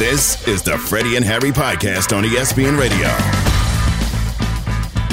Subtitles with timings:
[0.00, 3.06] This is the Freddie and Harry podcast on ESPN Radio.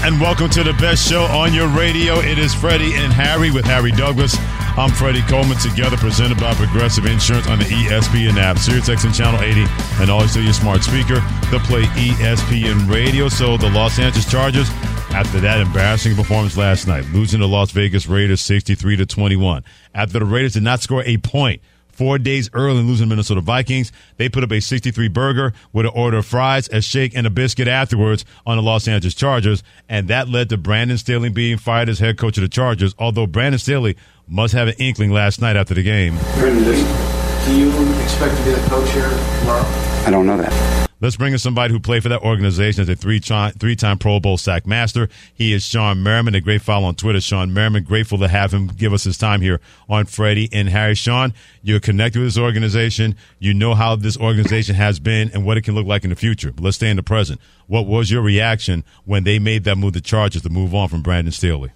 [0.01, 2.19] And welcome to the best show on your radio.
[2.19, 4.37] It is Freddie and Harry with Harry Douglas.
[4.77, 9.65] I'm Freddie Coleman, together presented by Progressive Insurance on the ESPN app, SiriusXM Channel 80,
[9.99, 13.27] and always to your smart speaker to play ESPN Radio.
[13.27, 14.69] So the Los Angeles Chargers,
[15.11, 19.65] after that embarrassing performance last night, losing to Las Vegas Raiders 63 to 21.
[19.93, 21.61] After the Raiders did not score a point
[21.97, 25.91] Four days early in losing Minnesota Vikings, they put up a 63 burger with an
[25.95, 30.07] order of fries, a shake, and a biscuit afterwards on the Los Angeles Chargers, and
[30.07, 32.93] that led to Brandon Staley being fired as head coach of the Chargers.
[32.99, 36.15] Although Brandon Staley must have an inkling last night after the game.
[36.35, 37.71] Brandon, do you
[38.03, 39.65] expect to be the coach here tomorrow?
[40.05, 40.86] I don't know that.
[40.99, 44.35] Let's bring in somebody who played for that organization as a three-time, three-time Pro Bowl
[44.35, 45.09] sack master.
[45.31, 47.19] He is Shawne Merriman, a great follow on Twitter.
[47.19, 50.95] Shawne Merriman, grateful to have him give us his time here on Freddie and Harry.
[50.95, 53.15] Shawne, you're connected with this organization.
[53.37, 56.15] You know how this organization has been and what it can look like in the
[56.15, 56.51] future.
[56.51, 57.39] But let's stay in the present.
[57.67, 61.03] What was your reaction when they made that move, the Chargers, to move on from
[61.03, 61.73] Brandon Staley?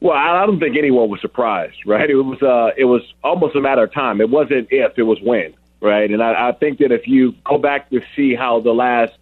[0.00, 2.08] Well, I don't think anyone was surprised, right?
[2.08, 4.20] It was uh, it was almost a matter of time.
[4.20, 6.10] It wasn't if, it was when, right?
[6.10, 9.12] And I, I think that if you go back to see how the last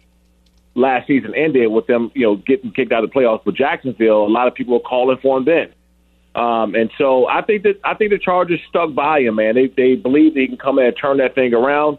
[0.75, 4.25] last season ended with them, you know, getting kicked out of the playoffs with Jacksonville,
[4.25, 5.73] a lot of people were calling for him then.
[6.35, 9.55] Um, and so I think that I think the Chargers stuck by him, man.
[9.55, 11.97] They they believe they can come in and turn that thing around.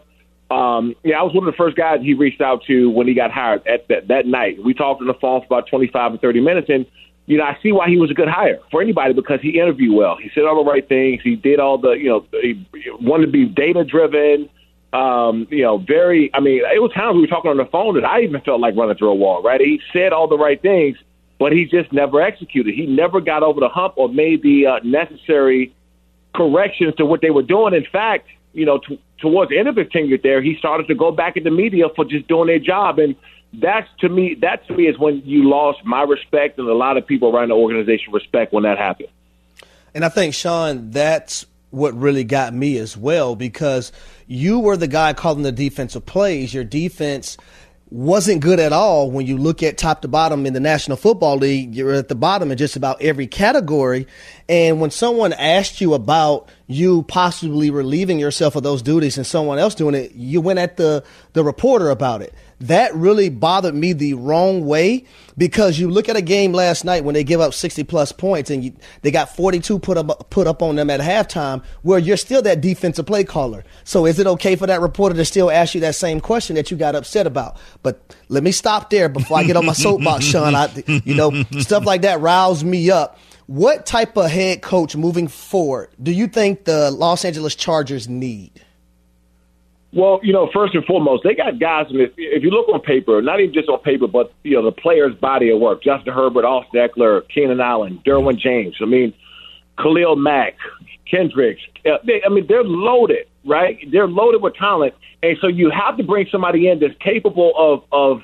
[0.49, 3.13] Um, yeah, I was one of the first guys he reached out to when he
[3.13, 4.63] got hired at that, that night.
[4.63, 6.87] We talked on the phone for about 25 or 30 minutes, and
[7.29, 9.95] you know, I see why he was a good hire for anybody because he interviewed
[9.95, 10.17] well.
[10.19, 11.21] He said all the right things.
[11.23, 12.65] He did all the, you know, he
[12.99, 14.49] wanted to be data driven.
[14.93, 16.31] Um, you know, very.
[16.33, 18.59] I mean, it was times we were talking on the phone that I even felt
[18.59, 19.43] like running through a wall.
[19.43, 19.61] Right?
[19.61, 20.97] He said all the right things,
[21.37, 22.73] but he just never executed.
[22.73, 25.71] He never got over the hump or made the uh, necessary
[26.33, 27.75] corrections to what they were doing.
[27.75, 30.95] In fact, you know, t- towards the end of his tenure there, he started to
[30.95, 33.15] go back at the media for just doing their job and
[33.53, 36.97] that's to me that to me is when you lost my respect and a lot
[36.97, 39.09] of people around the organization respect when that happened.
[39.93, 43.91] And I think Shawne, that's what really got me as well because
[44.27, 46.53] you were the guy calling the defensive plays.
[46.53, 47.37] Your defense
[47.91, 51.37] wasn't good at all when you look at top to bottom in the National Football
[51.37, 51.73] League.
[51.73, 54.05] You're at the bottom in just about every category.
[54.47, 59.57] And when someone asked you about you possibly relieving yourself of those duties and someone
[59.57, 62.33] else doing it, you went at the, the reporter about it.
[62.61, 65.05] That really bothered me the wrong way
[65.37, 68.49] because you look at a game last night when they give up 60 plus points
[68.49, 72.17] and you, they got 42 put up, put up on them at halftime where you're
[72.17, 73.63] still that defensive play caller.
[73.85, 76.69] So is it okay for that reporter to still ask you that same question that
[76.69, 77.57] you got upset about?
[77.81, 80.53] But let me stop there before I get on my soapbox, Shawne.
[80.53, 83.17] I, you know, stuff like that riles me up.
[83.45, 88.61] What type of head coach moving forward do you think the Los Angeles Chargers need?
[89.91, 91.87] Well, you know, first and foremost, they got guys.
[91.89, 95.15] If you look on paper, not even just on paper, but you know, the players'
[95.15, 98.75] body of work: Justin Herbert, Austin Ekeler, Keenan Allen, Derwin James.
[98.81, 99.13] I mean,
[99.79, 100.57] Khalil Mack,
[101.09, 101.61] Kendricks.
[101.85, 103.79] Uh, they, I mean, they're loaded, right?
[103.91, 107.83] They're loaded with talent, and so you have to bring somebody in that's capable of
[107.91, 108.21] of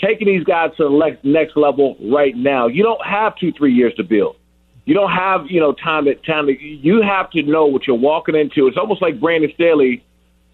[0.00, 2.68] taking these guys to the next next level right now.
[2.68, 4.36] You don't have two, three years to build.
[4.84, 6.46] You don't have you know time to time.
[6.46, 8.68] To, you have to know what you're walking into.
[8.68, 10.04] It's almost like Brandon Staley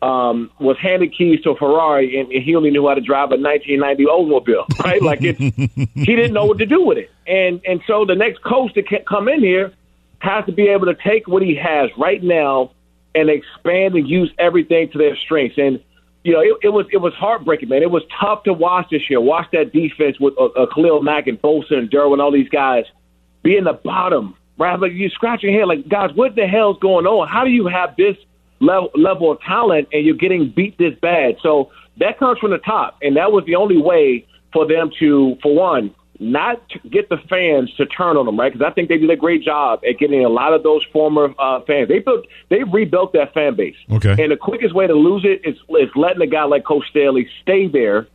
[0.03, 3.31] um, was handed keys to a Ferrari and, and he only knew how to drive
[3.31, 5.01] a 1990 Oldsmobile, right?
[5.01, 5.37] Like it,
[5.95, 7.11] he didn't know what to do with it.
[7.27, 9.73] And and so the next coach that can come in here
[10.19, 12.73] has to be able to take what he has right now
[13.15, 15.57] and expand and use everything to their strengths.
[15.57, 15.81] And
[16.25, 17.83] you know, it, it was it was heartbreaking, man.
[17.83, 19.21] It was tough to watch this year.
[19.21, 22.85] Watch that defense with uh, uh, Khalil Mack and Bosa and Derwin, all these guys
[23.43, 24.79] be in the bottom, right?
[24.79, 27.29] Like you scratch your head, like guys, what the hell's going on?
[27.29, 28.17] How do you have this?
[28.63, 31.37] Level, level of talent and you're getting beat this bad.
[31.43, 35.37] So that comes from the top, and that was the only way for them to,
[35.43, 38.53] for one, not to get the fans to turn on them, right?
[38.53, 41.35] Because I think they did a great job at getting a lot of those former
[41.39, 41.89] uh, fans.
[41.89, 43.77] They built, they rebuilt that fan base.
[43.91, 44.23] Okay.
[44.23, 47.29] And the quickest way to lose it is, is letting a guy like Coach Staley
[47.43, 48.07] stay there,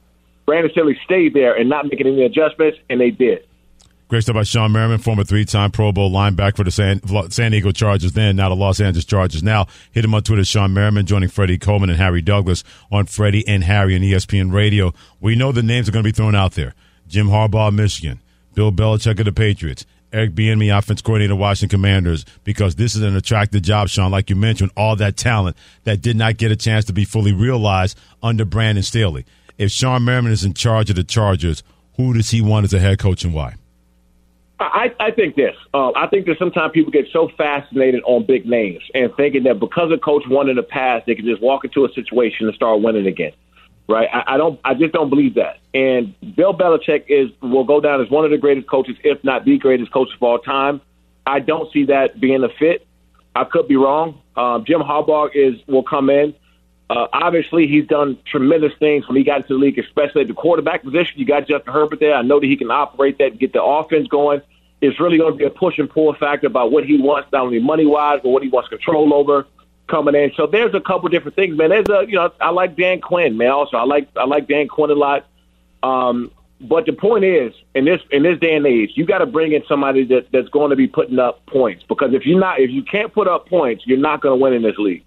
[0.46, 3.46] Brandon Staley stay there, and not making any adjustments, and they did.
[4.08, 7.72] Great stuff by Shawne Merriman, former three-time Pro Bowl linebacker for the San, San Diego
[7.72, 9.44] Chargers, then now the Los Angeles Chargers.
[9.44, 13.46] Now, hit him on Twitter, Shawne Merriman, joining Freddie Coleman and Harry Douglas on Freddie
[13.46, 14.94] and Harry on ESPN Radio.
[15.20, 16.74] We know the names are going to be thrown out there.
[17.10, 18.22] Jim Harbaugh, Michigan.
[18.54, 19.86] Bill Belichick of the Patriots.
[20.14, 24.10] Eric Bieniemy, offense coordinator, Washington Commanders, because this is an attractive job, Shawne.
[24.10, 27.34] Like you mentioned, all that talent that did not get a chance to be fully
[27.34, 29.26] realized under Brandon Staley.
[29.58, 31.62] If Shawne Merriman is in charge of the Chargers,
[31.98, 33.56] who does he want as a head coach and why?
[34.60, 35.56] I, I think this.
[35.74, 39.60] Uh, I think that sometimes people get so fascinated on big names and thinking that
[39.60, 42.56] because a coach won in the past, they can just walk into a situation and
[42.56, 43.34] start winning again.
[43.88, 44.10] Right?
[44.12, 44.60] I, I don't.
[44.66, 45.60] I just don't believe that.
[45.74, 49.46] And Bill Belichick is will go down as one of the greatest coaches, if not
[49.46, 50.82] the greatest coach of all time.
[51.26, 52.86] I don't see that being a fit.
[53.36, 54.22] I could be wrong.
[54.36, 56.34] Um, Jim Harbaugh is will come in.
[56.90, 60.34] Uh, obviously, he's done tremendous things when he got into the league, especially at the
[60.34, 61.20] quarterback position.
[61.20, 62.14] You got Justin Herbert there.
[62.16, 64.42] I know that he can operate that get the offense going.
[64.80, 67.42] It's really going to be a push and pull factor about what he wants, not
[67.42, 69.48] only money wise, but what he wants control over
[69.88, 70.32] coming in.
[70.36, 71.70] So there's a couple different things, man.
[71.70, 73.50] There's a you know I like Dan Quinn, man.
[73.52, 75.26] Also, I like I like Dan Quinn a lot.
[75.84, 79.26] Um, but the point is, in this in this day and age, you got to
[79.26, 81.84] bring in somebody that that's going to be putting up points.
[81.88, 84.54] Because if you're not, if you can't put up points, you're not going to win
[84.54, 85.04] in this league.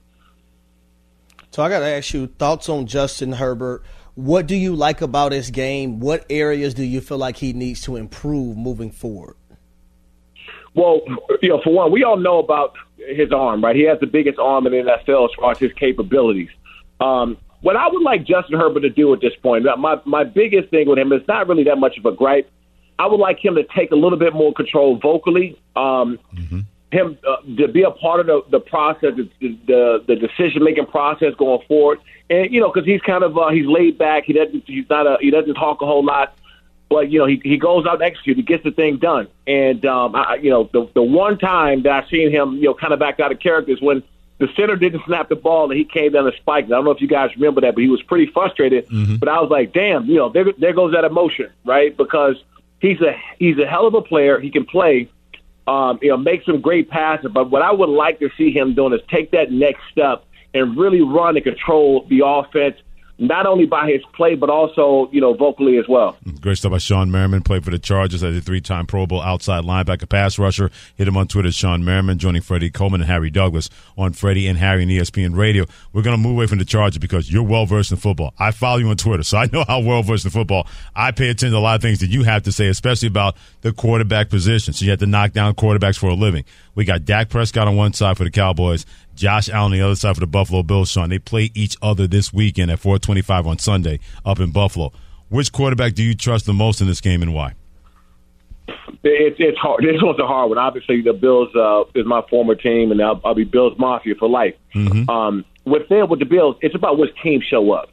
[1.51, 3.83] So I got to ask you thoughts on Justin Herbert.
[4.15, 5.99] What do you like about his game?
[5.99, 9.37] What areas do you feel like he needs to improve moving forward?
[10.75, 11.01] Well,
[11.43, 13.75] you know, for one, we all know about his arm, right?
[13.75, 16.51] He has the biggest arm in the NFL as far as his capabilities.
[17.01, 20.71] Um, what I would like Justin Herbert to do at this point, my my biggest
[20.71, 22.49] thing with him is not really that much of a gripe.
[22.99, 25.59] I would like him to take a little bit more control vocally.
[25.75, 26.61] Um, mm-hmm
[26.93, 29.29] him uh, to be a part of the, the process, the
[29.67, 32.01] the, the decision making process going forward.
[32.29, 34.25] And you know, because he's kind of uh, he's laid back.
[34.25, 36.37] He doesn't he's not a he doesn't talk a whole lot,
[36.89, 38.39] but you know he he goes out and executes.
[38.39, 39.29] He gets the thing done.
[39.47, 42.75] And um, I, you know, the the one time that I've seen him, you know,
[42.75, 44.03] kind of back out of character is when
[44.39, 46.65] the center didn't snap the ball and he came down the spike.
[46.65, 48.89] I don't know if you guys remember that, but he was pretty frustrated.
[48.89, 49.17] Mm-hmm.
[49.17, 51.97] But I was like, damn, you know, there there goes that emotion, right?
[51.97, 52.37] Because
[52.81, 54.41] he's a he's a hell of a player.
[54.41, 55.09] He can play
[55.67, 57.31] um, you know, make some great passes.
[57.33, 60.25] But what I would like to see him doing is take that next step
[60.55, 62.77] and really run and control the offense
[63.21, 66.17] not only by his play, but also, you know, vocally as well.
[66.41, 67.43] Great stuff by Shawne Merriman.
[67.43, 70.71] Played for the Chargers as a three-time Pro Bowl outside linebacker pass rusher.
[70.97, 73.69] Hit him on Twitter, Shawne Merriman, joining Freddie Coleman and Harry Douglas
[73.99, 75.67] on Freddie and Harry and ESPN Radio.
[75.93, 78.33] We're going to move away from the Chargers because you're well-versed in football.
[78.39, 80.67] I follow you on Twitter, so I know how well-versed in football.
[80.97, 83.37] I pay attention to a lot of things that you have to say, especially about
[83.61, 84.73] the quarterback position.
[84.73, 86.45] So you have to knock down quarterbacks for a living.
[86.81, 89.97] We got Dak Prescott on one side for the Cowboys, Josh Allen on the other
[89.97, 91.11] side for the Buffalo Bills, Shawne.
[91.11, 94.91] They play each other this weekend at 425 on Sunday up in Buffalo.
[95.29, 97.53] Which quarterback do you trust the most in this game and why?
[99.05, 99.85] It's it's hard.
[99.85, 100.57] This one's a hard one.
[100.57, 104.31] Obviously, the Bills uh, is my former team, and I'll, I'll be Bills Mafia for
[104.31, 104.55] life.
[104.75, 105.11] Mm-hmm.
[105.11, 107.91] Um, with them, with the Bills, it's about which team show up,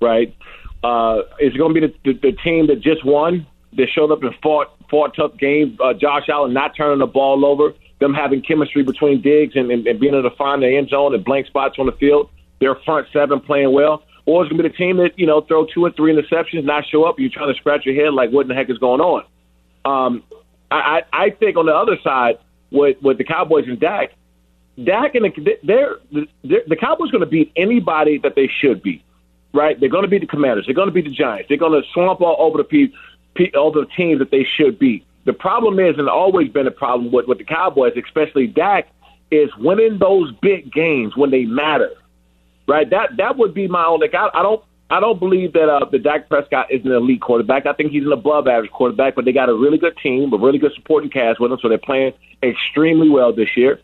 [0.00, 0.34] right?
[0.82, 3.46] Uh, is it going to be the, the, the team that just won,
[3.76, 5.76] that showed up and fought fought tough game?
[5.78, 9.86] Uh, Josh Allen not turning the ball over them having chemistry between Diggs and, and,
[9.86, 12.74] and being able to find the end zone and blank spots on the field, their
[12.74, 14.02] front seven playing well.
[14.26, 16.64] Or it's going to be the team that, you know, throw two or three interceptions,
[16.64, 18.78] not show up, you're trying to scratch your head like, what in the heck is
[18.78, 19.24] going on?
[19.84, 20.22] Um,
[20.70, 22.38] I, I think on the other side,
[22.70, 24.12] with, with the Cowboys and Dak,
[24.82, 25.96] Dak and the, they're,
[26.44, 29.02] they're, the Cowboys going to beat anybody that they should beat,
[29.52, 29.78] right?
[29.80, 30.66] They're going to beat the Commanders.
[30.66, 31.48] They're going to beat the Giants.
[31.48, 32.92] They're going to swamp all over the,
[33.56, 35.04] all the teams that they should beat.
[35.24, 38.88] The problem is, and always been a problem with, with the Cowboys, especially Dak,
[39.30, 41.90] is winning those big games when they matter.
[42.66, 42.88] Right?
[42.88, 44.08] That that would be my only.
[44.08, 47.20] Like I, I don't I don't believe that uh, the Dak Prescott is an elite
[47.20, 47.66] quarterback.
[47.66, 50.36] I think he's an above average quarterback, but they got a really good team, a
[50.36, 52.12] really good supporting cast with him, so they're playing
[52.42, 53.80] extremely well this year.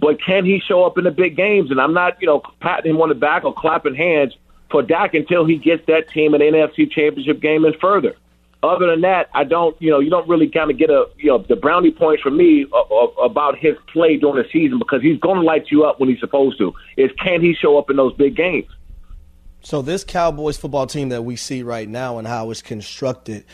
[0.00, 1.70] But can he show up in the big games?
[1.70, 4.36] And I'm not, you know, patting him on the back or clapping hands
[4.70, 8.16] for Dak until he gets that team an NFC championship game and further
[8.62, 11.28] other than that, I don't, you know, you don't really kind of get a, you
[11.28, 15.00] know, the brownie points for me uh, uh, about his play during the season because
[15.00, 16.72] he's going to light you up when he's supposed to.
[16.96, 18.66] Is can he show up in those big games?
[19.60, 23.44] So this Cowboys football team that we see right now and how it's constructed,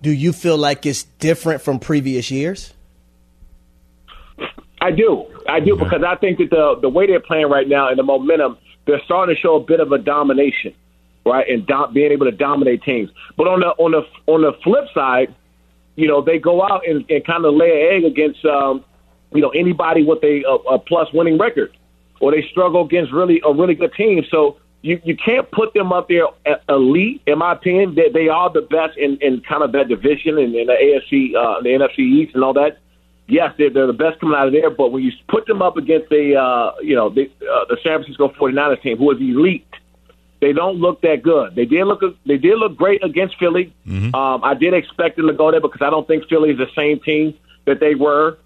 [0.00, 2.72] do you feel like it's different from previous years?
[4.80, 5.84] I do, I do, okay.
[5.84, 9.00] because I think that the the way they're playing right now and the momentum, they're
[9.04, 10.74] starting to show a bit of a domination
[11.24, 13.10] right, and do- being able to dominate teams.
[13.36, 14.02] But on the on the
[14.32, 15.34] on the flip side,
[15.96, 18.84] you know, they go out and, and kind of lay an egg against um,
[19.32, 21.76] you know anybody with a, a, a plus winning record,
[22.20, 24.22] or they struggle against really a really good team.
[24.30, 26.26] So you, you can't put them up there
[26.68, 27.94] elite, in my opinion.
[27.94, 31.34] They, they are the best in, in kind of that division and in, the AFC,
[31.34, 32.78] uh, the NFC East, and all that.
[33.26, 35.78] Yes, they're, they're the best coming out of there, but when you put them up
[35.78, 39.66] against the, uh, you know, the, uh, the San Francisco 49ers team, who is elite,
[40.44, 41.54] they don't look that good.
[41.54, 43.72] They did look they did look great against Philly.
[43.86, 44.14] Mm-hmm.
[44.14, 46.68] Um, I did expect them to go there because I don't think Philly is the
[46.76, 47.32] same team
[47.64, 48.36] that they were.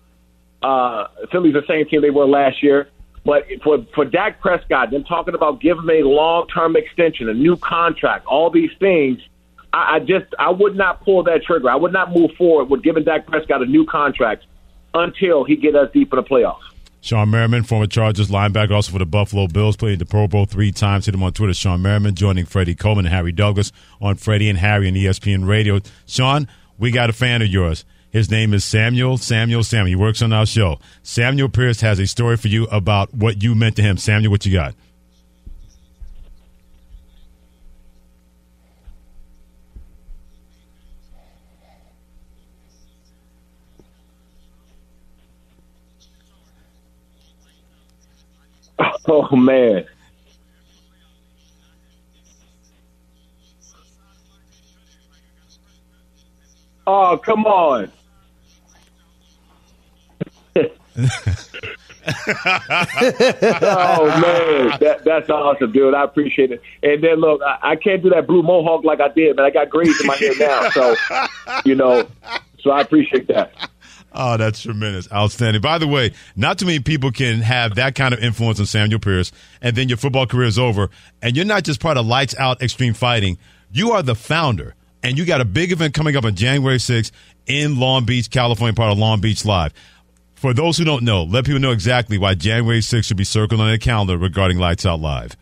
[0.62, 2.88] Uh, Philly's the same team they were last year.
[3.24, 7.34] But for for Dak Prescott, them talking about giving him a long term extension, a
[7.34, 9.18] new contract, all these things,
[9.72, 11.68] I, I just I would not pull that trigger.
[11.68, 14.44] I would not move forward with giving Dak Prescott a new contract
[14.94, 16.62] until he get us deep in the playoffs.
[17.00, 20.72] Shawne Merriman, former Chargers linebacker, also for the Buffalo Bills, played the Pro Bowl three
[20.72, 21.06] times.
[21.06, 24.58] Hit him on Twitter, Shawne Merriman, joining Freddie Coleman and Harry Douglas on Freddie and
[24.58, 25.78] Harry and ESPN Radio.
[26.06, 27.84] Shawne, we got a fan of yours.
[28.10, 29.18] His name is Samuel.
[29.18, 29.62] Samuel.
[29.62, 29.88] Samuel.
[29.88, 30.78] He works on our show.
[31.02, 33.96] Samuel Pierce has a story for you about what you meant to him.
[33.98, 34.74] Samuel, what you got?
[49.10, 49.86] Oh man.
[56.86, 57.90] Oh, come on.
[60.56, 60.70] oh
[64.20, 65.94] man, that, that's awesome, dude.
[65.94, 66.62] I appreciate it.
[66.82, 69.50] And then look, I, I, can't do that blue mohawk like I did, but I
[69.50, 70.96] got grays in my hair now, so
[71.64, 72.08] you know,
[72.60, 73.67] so I appreciate that.
[74.20, 75.10] Oh, that's tremendous.
[75.12, 75.62] Outstanding.
[75.62, 78.98] By the way, not too many people can have that kind of influence on Samuel
[78.98, 79.30] Pierce,
[79.62, 80.90] and then your football career is over,
[81.22, 83.38] and you're not just part of Lights Out Extreme Fighting.
[83.70, 87.12] You are the founder, and you got a big event coming up on January 6th
[87.46, 89.72] in Long Beach, California, part of Long Beach Live.
[90.34, 93.60] For those who don't know, let people know exactly why January 6th should be circled
[93.60, 95.36] on their calendar regarding Lights Out Live.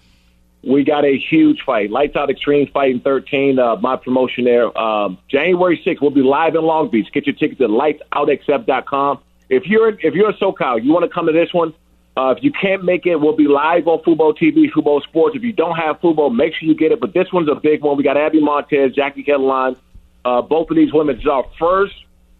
[0.66, 1.90] We got a huge fight.
[1.90, 4.76] Lights Out Extreme Fighting 13, uh, my promotion there.
[4.76, 7.06] Um, January 6th, we'll be live in Long Beach.
[7.12, 9.20] Get your tickets at lightsoutxf.com.
[9.48, 11.72] If you're if you're a SoCal, you want to come to this one.
[12.16, 15.36] Uh, if you can't make it, we'll be live on Fubo TV, Fubo Sports.
[15.36, 17.00] If you don't have Fubo, make sure you get it.
[17.00, 17.96] But this one's a big one.
[17.96, 19.76] We got Abby Montez, Jackie Headline.
[20.24, 21.16] Uh, both of these women.
[21.16, 21.94] It's our first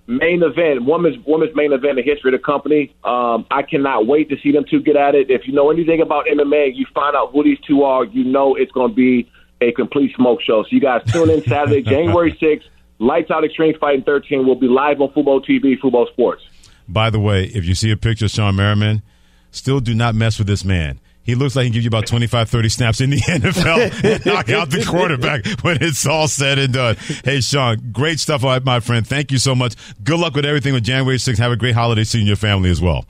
[0.07, 2.95] main event, women's women's main event in the history of the company.
[3.05, 5.31] Um, I cannot wait to see them two get at it.
[5.31, 8.55] If you know anything about MMA, you find out who these two are, you know
[8.55, 10.63] it's going to be a complete smoke show.
[10.63, 12.65] So you guys tune in Saturday, January 6th,
[12.99, 14.47] Lights Out Extreme Fighting 13.
[14.47, 16.43] We'll be live on Fubo TV, Fubo Sports.
[16.89, 19.03] By the way, if you see a picture of Shawne Merriman,
[19.51, 21.01] still do not mess with this man.
[21.27, 24.25] He looks like he can give you about 25, 30 snaps in the NFL and
[24.25, 26.97] knock out the quarterback when it's all said and done.
[27.25, 29.07] Hey, Shawne, great stuff, my friend.
[29.07, 29.75] Thank you so much.
[30.03, 31.39] Good luck with everything with January 6th.
[31.39, 33.05] Have a great holiday seeing your family as well.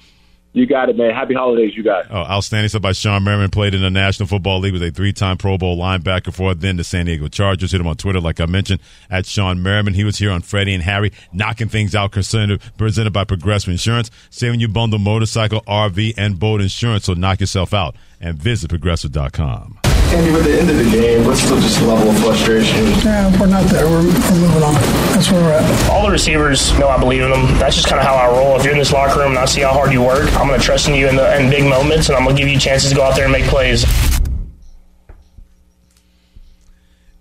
[0.56, 1.12] You got it, man.
[1.12, 2.06] Happy holidays, you guys.
[2.08, 3.50] Oh, outstanding stuff by Shawne Merriman.
[3.50, 6.82] Played in the National Football League, was a three-time Pro Bowl linebacker for then the
[6.82, 7.72] San Diego Chargers.
[7.72, 9.92] Hit him on Twitter, like I mentioned, at Shawne Merriman.
[9.92, 14.60] He was here on Freddie and Harry, knocking things out, presented, by Progressive Insurance, saving
[14.60, 17.04] you bundle motorcycle, RV, and boat insurance.
[17.04, 19.85] So knock yourself out and visit progressive.com.
[20.12, 22.86] Andy, with the end of the game, what's still just level of frustration?
[23.04, 23.86] Yeah, we're not there.
[23.86, 24.74] We're, we're moving on.
[25.12, 25.90] That's where we're at.
[25.90, 27.58] All the receivers know I believe in them.
[27.58, 28.56] That's just kind of how I roll.
[28.56, 30.58] If you're in this locker room and I see how hard you work, I'm going
[30.58, 32.58] to trust in you in, the, in big moments, and I'm going to give you
[32.58, 33.84] chances to go out there and make plays.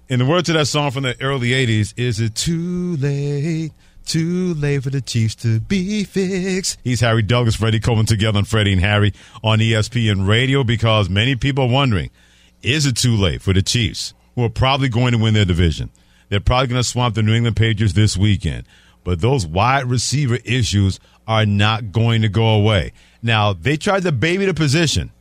[0.07, 3.71] In the words of that song from the early 80s, is it too late?
[4.05, 6.77] Too late for the Chiefs to be fixed.
[6.83, 9.11] He's Harry Douglas, Freddie Coleman together on Freddie and Harry
[9.43, 12.11] on ESPN Radio because many people are wondering–
[12.65, 15.91] is it too late for the Chiefs, who are probably going to win their division?
[16.29, 18.65] They're probably going to swamp the New England Patriots this weekend.
[19.03, 22.91] But those wide receiver issues are not going to go away.
[23.21, 25.11] Now, they tried to baby the position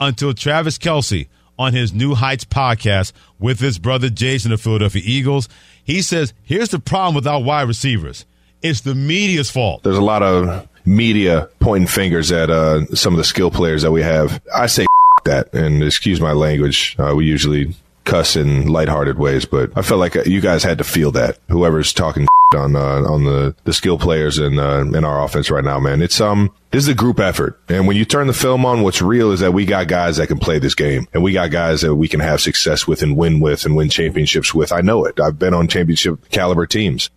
[0.00, 1.28] until Travis Kelce
[1.58, 5.48] on his New Heights podcast with his brother Jason of Philadelphia Eagles.
[5.82, 8.26] He says, here's the problem with our wide receivers.
[8.60, 9.84] It's the media's fault.
[9.84, 13.92] There's a lot of media pointing fingers at uh, some of the skill players that
[13.92, 14.42] we have.
[14.54, 14.84] I say
[15.28, 15.52] that.
[15.54, 16.96] And excuse my language.
[16.98, 20.84] Uh, we usually cuss in lighthearted ways, but I felt like you guys had to
[20.84, 21.38] feel that.
[21.48, 25.64] Whoever's talking on uh, on the the skill players in uh, in our offense right
[25.64, 27.60] now, man, it's um this is a group effort.
[27.68, 30.28] And when you turn the film on, what's real is that we got guys that
[30.28, 33.16] can play this game, and we got guys that we can have success with and
[33.16, 34.72] win with and win championships with.
[34.72, 35.20] I know it.
[35.20, 37.10] I've been on championship caliber teams.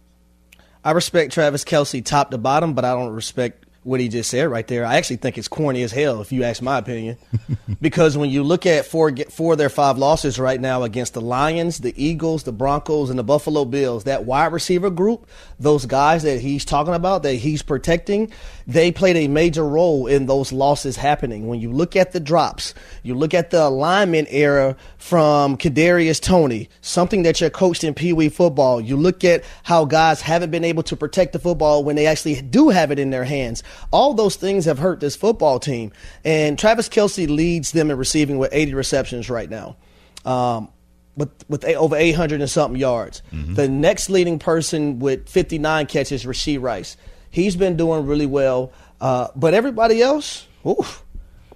[0.83, 4.43] I respect Travis Kelce top to bottom, but I don't respect what he just said
[4.43, 4.85] right there.
[4.85, 7.17] I actually think it's corny as hell, if you ask my opinion,
[7.81, 11.21] because when you look at four four of their five losses right now against the
[11.21, 15.27] Lions, the Eagles, the Broncos, and the Buffalo Bills, that wide receiver group,
[15.59, 18.31] those guys that he's talking about that he's protecting,
[18.67, 21.47] they played a major role in those losses happening.
[21.47, 26.69] When you look at the drops, you look at the alignment error from Kadarius Toney,
[26.81, 28.79] something that you're coached in Pee Wee football.
[28.81, 32.41] You look at how guys haven't been able to protect the football when they actually
[32.41, 33.63] do have it in their hands.
[33.91, 35.91] All those things have hurt this football team.
[36.23, 39.77] And Travis Kelce leads them in receiving with 80 receptions right now.
[40.25, 40.69] Um,
[41.15, 43.21] with with over 800 and something yards.
[43.31, 43.55] Mm-hmm.
[43.55, 46.97] The next leading person with 59 catches, Rashee Rice.
[47.31, 48.71] He's been doing really well.
[48.99, 51.03] Uh, but everybody else, oof,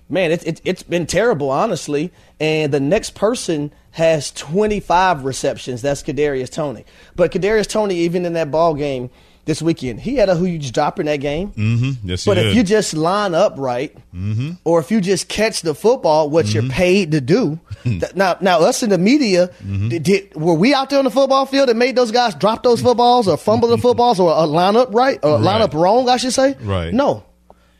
[0.10, 2.12] man, it, it, it's been terrible, honestly.
[2.40, 5.82] And the next person has 25 receptions.
[5.82, 6.86] That's Kadarius Toney.
[7.16, 9.10] But Kadarius Toney, even in that ball game
[9.46, 11.52] this weekend, he had a huge drop in that game.
[11.52, 12.10] Mm-hmm.
[12.10, 12.56] Yes, but if did.
[12.56, 14.54] you just line up right, mm-hmm.
[14.64, 17.60] or if you just catch the football, what you're paid to do.
[18.16, 21.46] now, now us in the media, did, did, were we out there on the football
[21.46, 24.76] field that made those guys drop those footballs or fumble the footballs or uh, line
[24.76, 25.42] up right or Right.
[25.42, 26.10] line up wrong?
[26.10, 26.56] I should say.
[26.62, 26.92] Right.
[26.94, 27.24] No,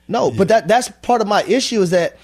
[0.08, 0.30] no.
[0.30, 2.18] But that that's part of my issue is that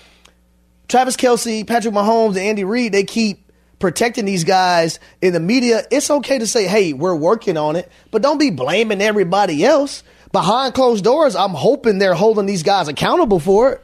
[0.87, 3.50] Travis Kelce, Patrick Mahomes, and Andy Reid, they keep
[3.81, 5.83] protecting these guys in the media.
[5.91, 10.03] It's okay to say, hey, we're working on it, but don't be blaming everybody else.
[10.31, 13.83] Behind closed doors, I'm hoping they're holding these guys accountable for it.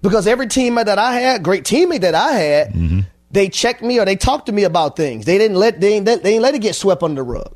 [0.00, 3.00] Because every teammate that I had, great teammate that I had, mm-hmm.
[3.32, 5.24] they checked me or they talked to me about things.
[5.24, 7.52] They didn't let they, didn't- they didn't let it get swept under the rug.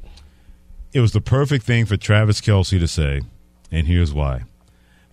[0.93, 3.23] It was the perfect thing for Travis Kelce to say,
[3.71, 4.43] and here's why.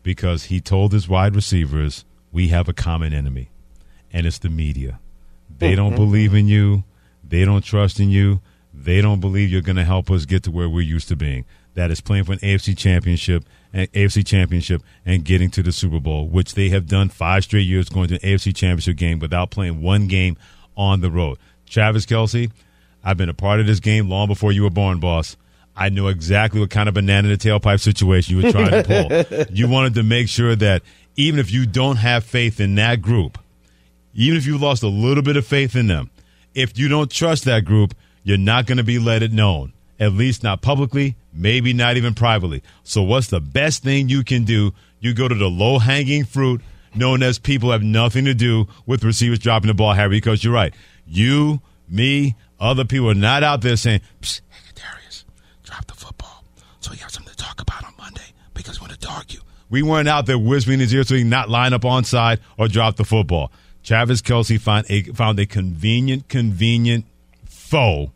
[0.01, 3.50] Because he told his wide receivers, we have a common enemy,
[4.12, 5.00] and it's the media.
[5.57, 6.03] They don't mm-hmm.
[6.03, 6.83] believe in you.
[7.23, 8.41] They don't trust in you.
[8.73, 11.45] They don't believe you're going to help us get to where we're used to being.
[11.73, 15.99] That is playing for an AFC championship and AFC championship and getting to the Super
[15.99, 19.51] Bowl, which they have done five straight years going to an AFC championship game without
[19.51, 20.37] playing one game
[20.75, 21.37] on the road.
[21.65, 22.51] Travis Kelce,
[23.03, 25.37] I've been a part of this game long before you were born, boss.
[25.75, 29.25] I know exactly what kind of banana in the tailpipe situation you were trying to
[29.27, 29.45] pull.
[29.55, 30.81] you wanted to make sure that
[31.15, 33.37] even if you don't have faith in that group,
[34.13, 36.09] even if you lost a little bit of faith in them,
[36.53, 39.73] if you don't trust that group, you're not going to be let it known.
[39.99, 42.63] At least not publicly, maybe not even privately.
[42.83, 44.73] So, what's the best thing you can do?
[44.99, 46.61] You go to the low hanging fruit,
[46.95, 50.53] known as people have nothing to do with receivers dropping the ball, Harry, because you're
[50.53, 50.73] right.
[51.05, 55.25] You, me, other people are not out there saying, Psst, hey, Darius,
[55.63, 56.43] drop the football.
[56.79, 59.39] So you have something to talk about on Monday because we want to argue.
[59.69, 62.39] We weren't out there whispering in his ear so he not line up on side
[62.57, 63.51] or drop the football.
[63.89, 67.06] Travis Kelce found a, found a convenient, convenient
[67.45, 68.12] foe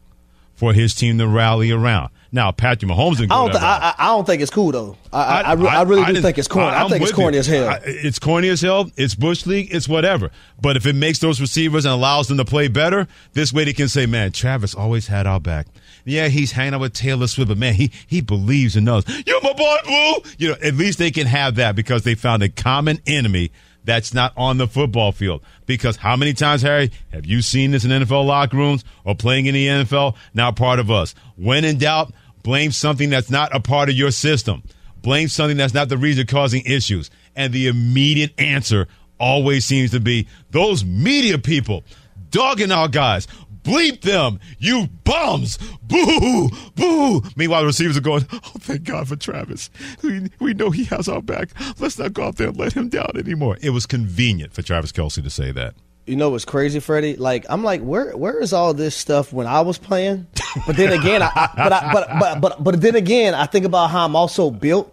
[0.53, 2.11] for his team to rally around.
[2.31, 4.97] Now, Patrick Mahomes I don't, th- I, I don't think it's cool though.
[5.11, 6.77] I, I, I, really do think it's corny.
[6.77, 7.39] I, think it's corny you.
[7.39, 7.79] as hell.
[7.85, 8.91] It's corny as hell.
[8.97, 9.73] It's bush league.
[9.73, 10.29] It's whatever.
[10.61, 13.73] But if it makes those receivers and allows them to play better, this way they
[13.73, 15.65] can say, "Man, Travis always had our back."
[16.05, 19.05] Yeah, he's hanging out with Taylor Swift, but man, he he believes and knows.
[19.25, 20.31] You're my boy, Blue.
[20.37, 23.51] You know, at least they can have that because they found a common enemy
[23.83, 25.41] that's not on the football field.
[25.65, 29.45] Because how many times, Harry, have you seen this in NFL locker rooms or playing
[29.45, 30.15] in the NFL?
[30.33, 31.15] Now part of us.
[31.35, 34.63] When in doubt, blame something that's not a part of your system.
[35.01, 37.09] Blame something that's not the reason causing issues.
[37.35, 38.87] And the immediate answer
[39.19, 41.83] always seems to be those media people
[42.29, 43.27] dogging our guys.
[43.63, 45.57] Bleep them, you bums!
[45.81, 46.49] Boo!
[46.75, 47.21] Boo!
[47.35, 49.69] Meanwhile, the receivers are going, oh, thank God for Travis.
[50.01, 51.49] We, we know he has our back.
[51.79, 53.57] Let's not go out there and let him down anymore.
[53.61, 55.75] It was convenient for Travis Kelce to say that.
[56.05, 57.15] You know what's crazy, Freddie?
[57.15, 60.27] Like I'm like, where where is all this stuff when I was playing?
[60.67, 63.65] But then again, I, I, but, I, but but but but then again, I think
[63.65, 64.92] about how I'm also built.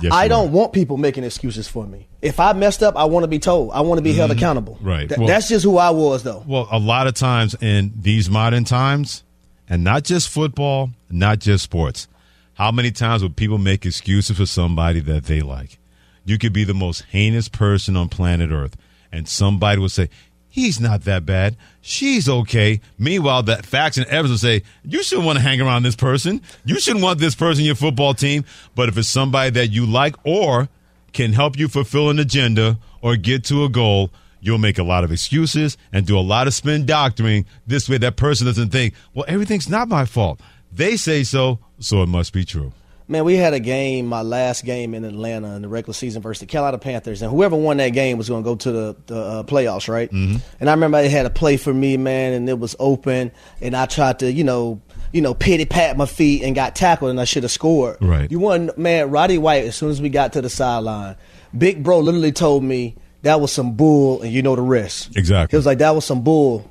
[0.00, 2.06] Yes, I don't want people making excuses for me.
[2.22, 3.72] If I messed up, I want to be told.
[3.72, 4.74] I want to be held accountable.
[4.76, 4.88] Mm-hmm.
[4.88, 5.08] Right.
[5.08, 6.42] Th- Well- that's just who I was, though.
[6.46, 9.22] Well, a lot of times in these modern times,
[9.68, 12.08] and not just football, not just sports,
[12.54, 15.78] how many times would people make excuses for somebody that they like?
[16.24, 18.76] You could be the most heinous person on planet Earth,
[19.12, 20.10] and somebody will say,
[20.58, 21.56] He's not that bad.
[21.80, 22.80] She's okay.
[22.98, 26.42] Meanwhile, the facts and evidence will say, You shouldn't want to hang around this person.
[26.64, 28.44] You shouldn't want this person in your football team.
[28.74, 30.68] But if it's somebody that you like or
[31.12, 35.04] can help you fulfill an agenda or get to a goal, you'll make a lot
[35.04, 37.46] of excuses and do a lot of spin doctoring.
[37.64, 40.40] This way, that person doesn't think, well, everything's not my fault.
[40.72, 42.72] They say so, so it must be true.
[43.10, 46.40] Man, we had a game, my last game in Atlanta in the regular season versus
[46.40, 49.18] the Carolina Panthers, and whoever won that game was going to go to the, the
[49.18, 50.10] uh, playoffs, right?
[50.10, 50.36] Mm-hmm.
[50.60, 53.74] And I remember they had a play for me, man, and it was open, and
[53.74, 57.18] I tried to, you know, you know, pity pat my feet and got tackled and
[57.18, 57.96] I should have scored.
[58.02, 58.30] Right.
[58.30, 59.64] You want man, Roddy White.
[59.64, 61.16] As soon as we got to the sideline,
[61.56, 65.16] Big Bro literally told me that was some bull, and you know the rest.
[65.16, 65.54] Exactly.
[65.54, 66.70] He was like, that was some bull.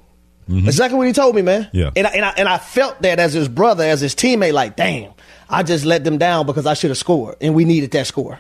[0.49, 1.63] Exactly what he told me, man.
[1.63, 1.77] Mm-hmm.
[1.77, 1.91] Yeah.
[1.95, 4.77] And I, and I and I felt that as his brother, as his teammate, like,
[4.77, 5.13] damn,
[5.49, 8.39] I just let them down because I should have scored, and we needed that score.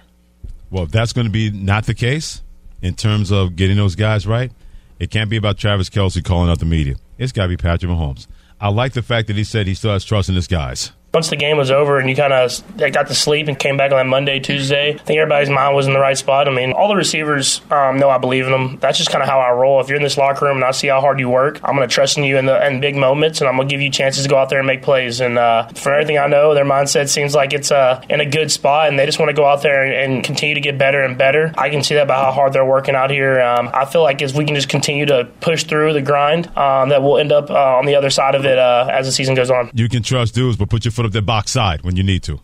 [0.69, 2.41] Well, if that's going to be not the case
[2.81, 4.51] in terms of getting those guys right,
[4.99, 6.95] it can't be about Travis Kelce calling out the media.
[7.17, 8.27] It's got to be Patrick Mahomes.
[8.59, 10.91] I like the fact that he said he still has trust in his guys.
[11.17, 13.91] Once the game was over and you kind of got to sleep and came back
[13.91, 16.47] on that Monday, Tuesday, I think everybody's mind was in the right spot.
[16.47, 18.77] I mean, all the receivers um, know I believe in them.
[18.79, 19.81] That's just kind of how I roll.
[19.81, 21.89] If you're in this locker room and I see how hard you work, I'm going
[21.89, 23.89] to trust in you in the in big moments, and I'm going to give you
[23.89, 25.19] chances to go out there and make plays.
[25.19, 28.51] And uh, for everything I know, their mindset seems like it's uh, in a good
[28.51, 31.01] spot, and they just want to go out there and, and continue to get better
[31.01, 31.51] and better.
[31.57, 33.41] I can see that by how hard they're working out here.
[33.41, 36.89] Um, I feel like if we can just continue to push through the grind, um,
[36.89, 39.33] that we'll end up uh, on the other side of it uh, as the season
[39.33, 39.71] goes on.
[39.73, 42.23] You can trust dudes, but put your foot up their box side when you need
[42.23, 42.39] to.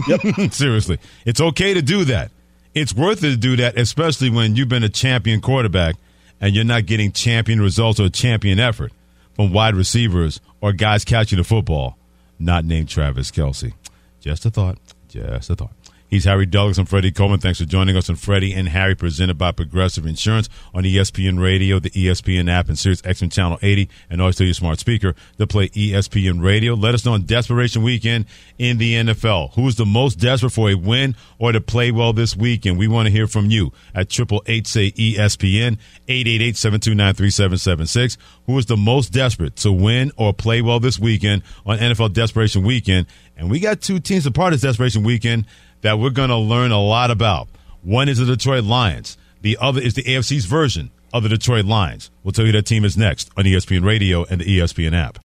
[0.50, 0.98] Seriously.
[1.24, 2.30] It's okay to do that.
[2.74, 5.96] It's worth it to do that, especially when you've been a champion quarterback
[6.40, 8.92] and you're not getting champion results or champion effort
[9.34, 11.96] from wide receivers or guys catching the football,
[12.38, 13.72] not named Travis Kelce.
[14.20, 14.78] Just a thought.
[15.08, 15.72] Just a thought.
[16.08, 16.78] He's Harry Douglas.
[16.78, 17.38] I'm Freddie Coleman.
[17.38, 21.78] Thanks for joining us on Freddie and Harry, presented by Progressive Insurance on ESPN Radio,
[21.78, 25.46] the ESPN app, and Sirius XM Channel 80, and always tell your smart speaker to
[25.46, 26.72] play ESPN Radio.
[26.72, 28.24] Let us know on Desperation Weekend
[28.56, 29.52] in the NFL.
[29.52, 32.78] Who is the most desperate for a win or to play well this weekend?
[32.78, 35.76] We want to hear from you at triple eight say ESPN
[36.08, 38.16] eight eight eight seven two nine three seven seven six.
[38.46, 42.62] Who is the most desperate to win or play well this weekend on NFL Desperation
[42.62, 43.08] Weekend?
[43.36, 45.44] And we got two teams a part of Desperation Weekend
[45.82, 47.48] that we're going to learn a lot about.
[47.82, 49.16] One is the Detroit Lions.
[49.42, 52.10] The other is the AFC's version of the Detroit Lions.
[52.22, 55.18] We'll tell you that team is next on ESPN Radio and the ESPN app.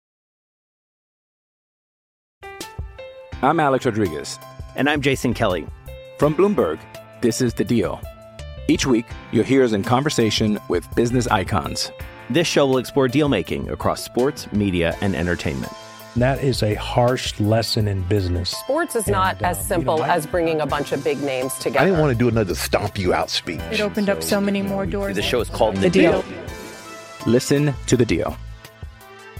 [3.42, 4.40] I'm Alex Rodriguez.
[4.76, 5.68] And I'm Jason Kelly.
[6.18, 6.80] From Bloomberg,
[7.22, 8.00] this is The Deal.
[8.68, 11.92] Each week, you'll hear us in conversation with business icons.
[12.30, 15.74] This show will explore deal making across sports, media, and entertainment.
[16.16, 18.52] That is a harsh lesson in business.
[18.52, 21.04] Sports is not And, uh, as you simple know, I- as bringing a bunch of
[21.04, 21.80] big names together.
[21.80, 23.60] I didn't want to do another stomp you out speech.
[23.72, 25.16] It opened up so many more doors.
[25.16, 26.24] The show is called The Deal.
[27.26, 28.38] Listen to the deal.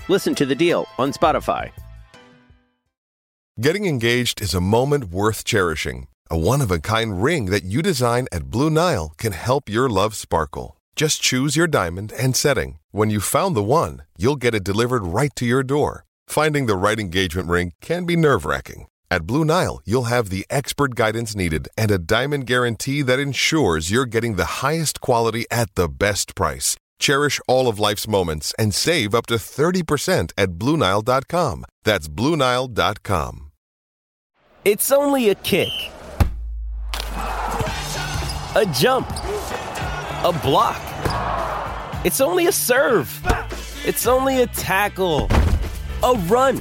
[0.08, 1.70] Listen to the deal on Spotify.
[3.62, 6.08] Getting engaged is a moment worth cherishing.
[6.32, 9.90] A one of a kind ring that you design at Blue Nile can help your
[9.90, 10.78] love sparkle.
[10.96, 12.80] Just choose your diamond and setting.
[12.92, 16.06] When you've found the one, you'll get it delivered right to your door.
[16.28, 18.88] Finding the right engagement ring can be nerve wracking.
[19.12, 23.92] At Blue Nile, you'll have the expert guidance needed and a diamond guarantee that ensures
[23.92, 26.76] you're getting the highest quality at the best price.
[27.00, 31.66] Cherish all of life's moments and save up to 30% at BlueNile.com.
[31.84, 33.52] That's BlueNile.com.
[34.66, 35.68] It's only a kick,
[38.56, 40.82] a jump, a block.
[42.06, 43.12] It's only a serve.
[43.86, 45.28] It's only a tackle,
[46.04, 46.58] a run.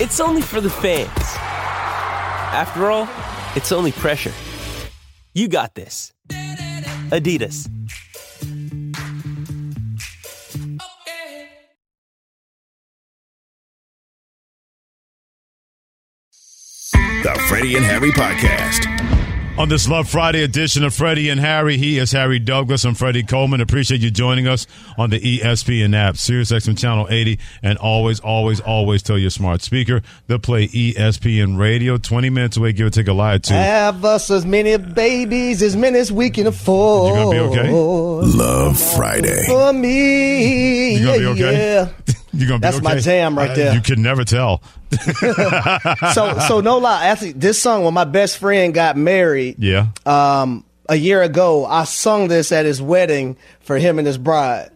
[0.00, 1.08] It's only for the fans.
[2.52, 3.08] After all,
[3.54, 4.32] it's only pressure.
[5.34, 6.12] You got this.
[6.28, 7.68] Adidas.
[17.22, 19.21] The Freddie and Harry Podcast.
[19.58, 22.84] On this Love Friday edition of Freddie and Harry, he is Harry Douglas.
[22.86, 23.60] I'm Freddie Coleman.
[23.60, 28.60] Appreciate you joining us on the ESPN app, Sirius XM Channel 80, and always, always,
[28.60, 31.98] always tell your smart speaker to play ESPN Radio.
[31.98, 33.52] 20 minutes away, give or take a lie or two.
[33.52, 37.14] Have us as many babies as many as we can afford.
[37.14, 37.70] You're gonna be okay?
[38.38, 39.44] Love Friday.
[39.46, 41.88] For me, You're gonna be okay?
[42.06, 42.14] yeah.
[42.32, 43.00] You gonna be That's my okay?
[43.00, 43.74] jam right Uh, there.
[43.74, 44.62] You can never tell.
[46.14, 47.06] so so no lie.
[47.06, 49.88] Actually, this song when my best friend got married, Yeah.
[50.06, 54.70] um, a year ago, I sung this at his wedding for him and his bride.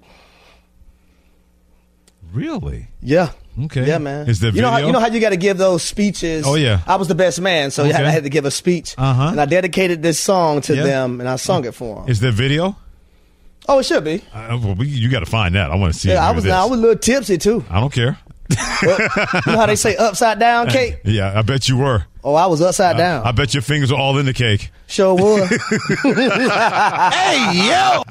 [2.32, 2.88] Really?
[3.00, 3.30] Yeah.
[3.64, 3.86] Okay.
[3.86, 4.28] Yeah, man.
[4.28, 6.44] Is there you know, how, you know how you got to give those speeches.
[6.46, 6.80] Oh, yeah.
[6.86, 8.04] I was the best man, so I had- Okay.
[8.04, 9.28] I had to give a speech, Uh-huh.
[9.30, 10.82] and I dedicated this song to Yeah.
[10.82, 12.08] them, and I sung it for them.
[12.10, 12.76] Is there video?
[13.68, 14.22] Oh, it should be.
[14.32, 15.70] Uh, well, you got to find that.
[15.70, 16.10] I want to see.
[16.10, 16.14] it.
[16.14, 16.46] Yeah, I was.
[16.46, 17.64] I was a little tipsy too.
[17.70, 18.18] I don't care.
[18.50, 18.88] You
[19.52, 21.00] know how they say upside down cake?
[21.04, 22.04] Yeah, I bet you were.
[22.24, 23.24] Oh, I was upside down.
[23.24, 24.72] I bet your fingers were all in the cake.
[24.88, 25.48] sure was.
[26.02, 28.02] Hey, yo!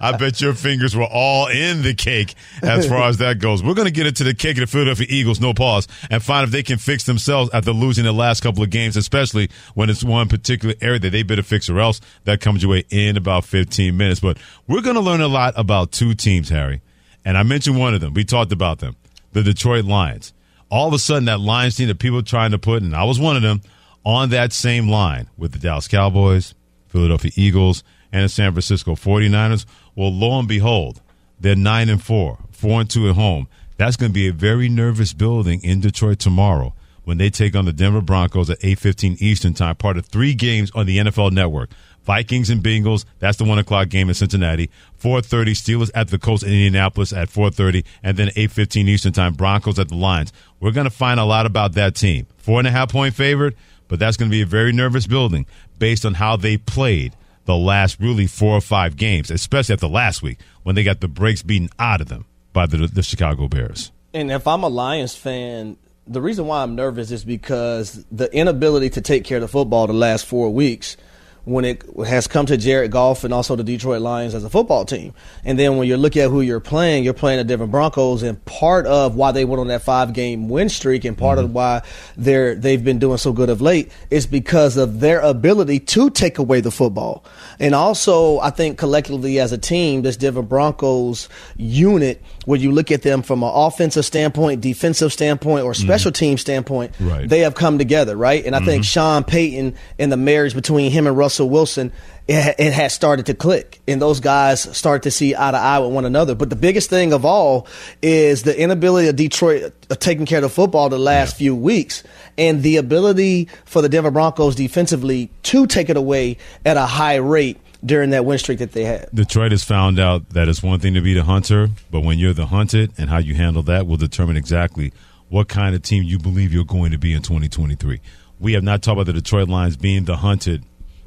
[0.00, 3.62] I bet your fingers were all in the cake as far as that goes.
[3.62, 6.44] We're going to get into the cake of the Philadelphia Eagles, no pause, and find
[6.44, 10.02] if they can fix themselves after losing the last couple of games, especially when it's
[10.02, 12.00] one particular area that they better fix or else.
[12.24, 14.18] That comes your way in about 15 minutes.
[14.18, 16.82] But we're going to learn a lot about two teams, Harry.
[17.24, 18.12] And I mentioned one of them.
[18.14, 18.96] We talked about them
[19.32, 20.32] the Detroit Lions.
[20.70, 23.04] all of a sudden that Lions team that people are trying to put, and I
[23.04, 23.60] was one of them,
[24.04, 26.54] on that same line with the Dallas Cowboys,
[26.88, 29.66] Philadelphia Eagles, and the San Francisco 49ers.
[29.94, 31.02] Well, lo and behold,
[31.38, 33.48] they're nine and four, four and two at home.
[33.76, 37.64] That's going to be a very nervous building in Detroit tomorrow when they take on
[37.64, 41.70] the Denver Broncos at 8:15 Eastern Time, part of three games on the NFL Network.
[42.04, 43.04] Vikings and Bengals.
[43.18, 44.70] That's the one o'clock game in Cincinnati.
[45.00, 49.78] 4:30 Steelers at the Colts in Indianapolis at 4:30, and then 8:15 Eastern Time Broncos
[49.78, 50.32] at the Lions.
[50.60, 52.26] We're going to find a lot about that team.
[52.36, 53.56] Four and a half point favorite,
[53.88, 55.46] but that's going to be a very nervous building
[55.78, 60.22] based on how they played the last really four or five games, especially after last
[60.22, 63.90] week when they got the brakes beaten out of them by the, the Chicago Bears.
[64.14, 68.90] And if I'm a Lions fan, the reason why I'm nervous is because the inability
[68.90, 70.96] to take care of the football the last four weeks–
[71.44, 74.84] when it has come to Jared Goff and also the Detroit Lions as a football
[74.84, 75.12] team.
[75.44, 78.42] And then when you look at who you're playing, you're playing the Denver Broncos, and
[78.44, 81.46] part of why they went on that five game win streak and part mm-hmm.
[81.46, 81.82] of why
[82.16, 86.38] they're they've been doing so good of late is because of their ability to take
[86.38, 87.24] away the football.
[87.58, 92.92] And also, I think collectively as a team, this Denver Broncos unit, when you look
[92.92, 96.18] at them from an offensive standpoint, defensive standpoint, or special mm-hmm.
[96.18, 97.28] team standpoint, right.
[97.28, 98.44] they have come together, right?
[98.44, 98.66] And I mm-hmm.
[98.66, 101.92] think Sean Payton and the marriage between him and Russell Russell Wilson,
[102.28, 105.78] it, it has started to click, and those guys start to see eye to eye
[105.78, 106.34] with one another.
[106.34, 107.66] But the biggest thing of all
[108.02, 111.38] is the inability of Detroit of taking care of the football the last yeah.
[111.38, 112.02] few weeks,
[112.36, 117.16] and the ability for the Denver Broncos defensively to take it away at a high
[117.16, 119.08] rate during that win streak that they had.
[119.14, 122.34] Detroit has found out that it's one thing to be the hunter, but when you're
[122.34, 124.92] the hunted and how you handle that will determine exactly
[125.30, 128.02] what kind of team you believe you're going to be in 2023.
[128.38, 130.64] We have not talked about the Detroit Lions being the hunted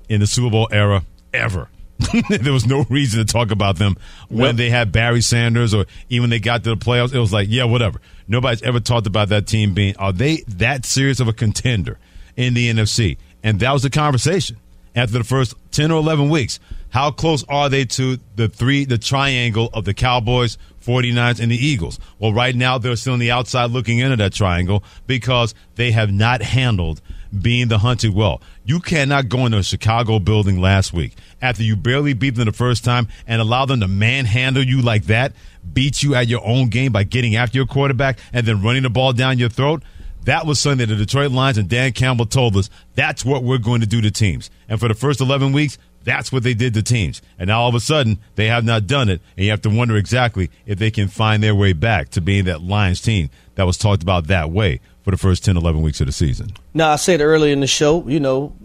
[0.09, 1.69] in the Super Bowl era ever.
[2.29, 3.95] there was no reason to talk about them
[4.27, 4.55] when yep.
[4.55, 7.13] they had Barry Sanders or even they got to the playoffs.
[7.13, 8.01] It was like, yeah, whatever.
[8.27, 11.97] Nobody's ever talked about that team being, are they that serious of a contender
[12.35, 13.17] in the NFC?
[13.43, 14.57] And that was the conversation
[14.95, 16.59] after the first 10 or 11 weeks.
[16.89, 21.57] How close are they to the three, the triangle of the Cowboys, 49ers, and the
[21.57, 21.99] Eagles?
[22.19, 26.11] Well, right now they're still on the outside looking into that triangle because they have
[26.11, 27.01] not handled
[27.41, 28.41] being the hunted well.
[28.63, 32.51] You cannot go into a Chicago building last week after you barely beat them the
[32.51, 35.33] first time and allow them to manhandle you like that,
[35.73, 38.89] beat you at your own game by getting after your quarterback and then running the
[38.89, 39.83] ball down your throat.
[40.23, 43.59] That was something that the Detroit Lions and Dan Campbell told us that's what we're
[43.59, 44.49] going to do to teams.
[44.67, 47.21] And for the first 11 weeks, that's what they did to teams.
[47.37, 49.21] And now all of a sudden, they have not done it.
[49.35, 52.45] And you have to wonder exactly if they can find their way back to being
[52.45, 55.99] that Lions team that was talked about that way for the first 10, 11 weeks
[56.01, 56.51] of the season.
[56.73, 58.55] Now, I said earlier in the show, you know,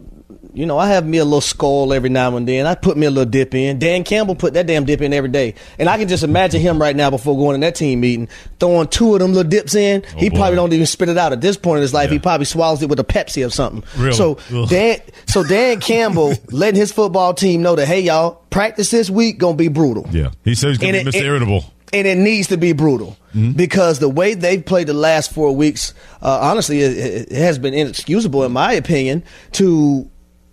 [0.52, 2.66] you know, I have me a little skull every now and then.
[2.66, 3.78] I put me a little dip in.
[3.78, 5.54] Dan Campbell put that damn dip in every day.
[5.78, 8.88] And I can just imagine him right now before going to that team meeting, throwing
[8.88, 10.02] two of them little dips in.
[10.04, 10.36] Oh, he boy.
[10.36, 12.08] probably don't even spit it out at this point in his life.
[12.08, 12.14] Yeah.
[12.14, 13.84] He probably swallows it with a Pepsi or something.
[13.96, 14.12] Really?
[14.16, 14.68] So Ugh.
[14.68, 19.38] Dan so Dan Campbell letting his football team know that, hey y'all, practice this week
[19.38, 20.06] gonna be brutal.
[20.10, 20.30] Yeah.
[20.44, 21.22] He says he's gonna and be Mr.
[21.22, 23.52] Irritable and it needs to be brutal mm-hmm.
[23.52, 27.74] because the way they've played the last four weeks, uh, honestly, it, it, has been
[27.74, 29.22] inexcusable in my opinion
[29.52, 30.08] to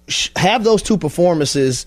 [0.07, 1.85] sh- have those two performances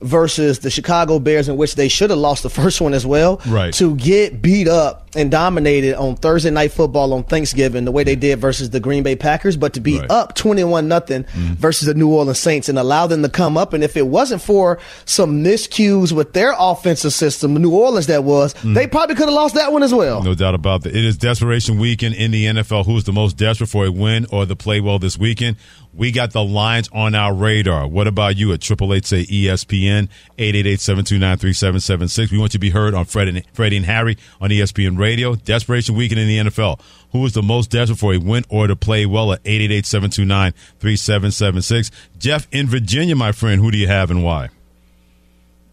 [0.00, 3.40] versus the Chicago Bears, in which they should have lost the first one as well.
[3.46, 3.72] Right.
[3.74, 8.14] To get beat up and dominated on Thursday night football on Thanksgiving the way they
[8.14, 10.10] did versus the Green Bay Packers, but to be right.
[10.10, 11.54] up 21 nothing mm-hmm.
[11.54, 13.72] versus the New Orleans Saints and allow them to come up.
[13.72, 18.54] And if it wasn't for some miscues with their offensive system, New Orleans that was,
[18.54, 18.74] mm-hmm.
[18.74, 20.22] they probably could have lost that one as well.
[20.22, 20.94] No doubt about that.
[20.94, 22.86] It is desperation weekend in the NFL.
[22.86, 25.56] Who's the most desperate for a win or the play well this weekend?
[25.92, 27.88] We got the Lions on our radar.
[27.88, 32.30] What about you at Triple Eight say ESPN 888-729-3776.
[32.30, 35.34] We want you to be heard on Fred and, Freddie and Harry on ESPN Radio.
[35.34, 36.80] Desperation weekend in the NFL.
[37.10, 41.90] Who is the most desperate for a win or to play well at 888-729-3776?
[42.18, 44.50] Jeff in Virginia, my friend, who do you have and why?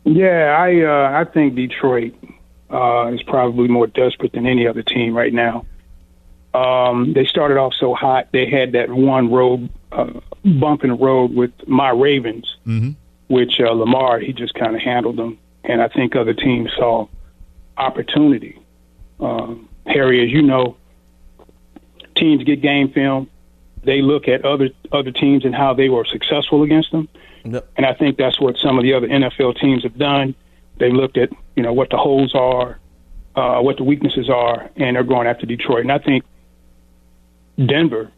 [0.04, 2.16] Yeah, I uh, I think Detroit
[2.72, 5.66] uh, is probably more desperate than any other team right now.
[6.54, 8.30] Um, they started off so hot.
[8.32, 12.92] They had that one road uh, bump in the road with my Ravens, mm-hmm.
[13.28, 17.08] which uh, Lamar he just kind of handled them, and I think other teams saw
[17.78, 18.60] opportunity.
[19.20, 20.78] Um, Harry, as you know,
[22.16, 23.30] teams get game film.
[23.84, 27.08] They look at other other teams and how they were successful against them,
[27.46, 27.70] yep.
[27.78, 30.36] and I think that's what some of the other NFL teams have done.
[30.78, 32.80] They looked at you know what the holes are,
[33.36, 35.82] uh, what the weaknesses are, and they're going after Detroit.
[35.82, 36.26] And I think
[37.66, 38.12] Denver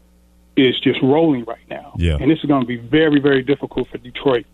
[0.56, 1.94] is just rolling right now.
[1.96, 2.16] Yeah.
[2.20, 4.46] And this is going to be very, very difficult for Detroit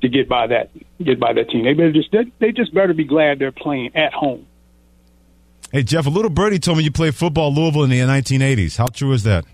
[0.00, 0.70] to get by that
[1.02, 1.64] get by that team.
[1.64, 4.46] They better just they, they just better be glad they're playing at home.
[5.72, 8.76] Hey, Jeff, a little birdie told me you played football Louisville in the 1980s.
[8.76, 9.44] How true is that?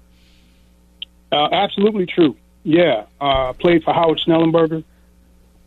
[1.33, 2.37] Uh, absolutely true.
[2.62, 4.85] Yeah, uh, played for Howard Schnellenberger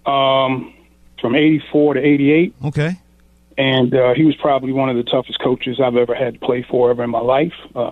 [0.05, 0.73] um,
[1.19, 2.55] from '84 to '88.
[2.65, 2.99] Okay.
[3.57, 6.65] And uh, he was probably one of the toughest coaches I've ever had to play
[6.67, 7.53] for ever in my life.
[7.75, 7.91] Uh,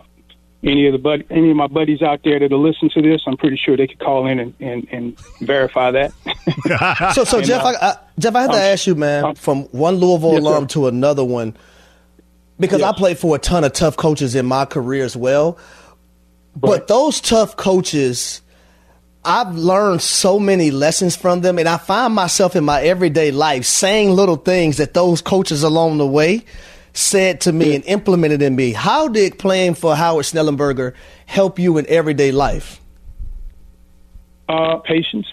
[0.63, 3.21] any of the bud- any of my buddies out there that will listen to this,
[3.25, 6.11] I'm pretty sure they could call in and, and, and verify that.
[7.15, 9.35] so, so And, Jeff, uh, I, I, Jeff, I had to um, ask you, man,
[9.35, 10.49] from one Louisville Yes, sir.
[10.49, 11.57] alum to another one,
[12.59, 15.57] because I played for a ton of tough coaches in my career as well.
[16.55, 18.41] But those tough coaches,
[19.25, 23.65] I've learned so many lessons from them, and I find myself in my everyday life
[23.65, 26.45] saying little things that those coaches along the way
[26.93, 28.73] said to me and implemented in me.
[28.73, 30.93] How did playing for Howard Schnellenberger
[31.25, 32.81] help you in everyday life?
[34.49, 35.27] Uh, patience,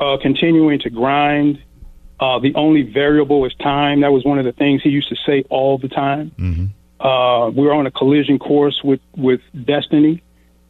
[0.00, 1.62] uh, continuing to grind.
[2.18, 4.00] Uh, the only variable is time.
[4.00, 6.32] That was one of the things he used to say all the time.
[7.00, 10.22] Uh, we're on a collision course with with destiny,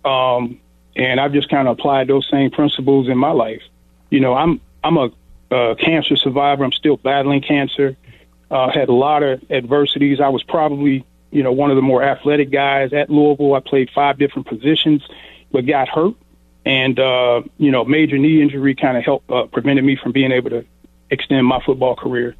[0.05, 0.59] um,
[0.97, 3.63] and I've just kind of applied those same principles in my life.
[4.11, 5.11] You know, I'm I'm a,
[5.53, 6.65] uh cancer survivor.
[6.65, 7.97] I'm still battling cancer.
[8.51, 10.21] Uh, had a lot of adversities.
[10.21, 13.55] I was probably you know one of the more athletic guys at Louisville.
[13.55, 15.03] I played five different positions,
[15.51, 16.15] but got hurt
[16.65, 20.33] and uh, you know, major knee injury kind of helped uh, prevented me from being
[20.33, 20.65] able to
[21.11, 22.35] extend my football career.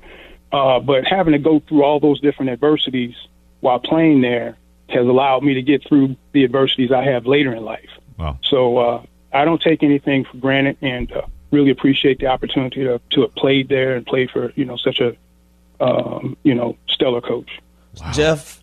[0.53, 3.15] Uh, but having to go through all those different adversities
[3.61, 4.57] while playing there
[4.89, 7.91] has allowed me to get through the adversities I have later in life.
[8.19, 8.39] Wow.
[8.43, 13.01] So uh, I don't take anything for granted, and uh, really appreciate the opportunity to
[13.11, 15.17] to have played there and played for you know such a
[15.81, 17.51] um, you know stellar coach.
[18.13, 18.61] Jeff,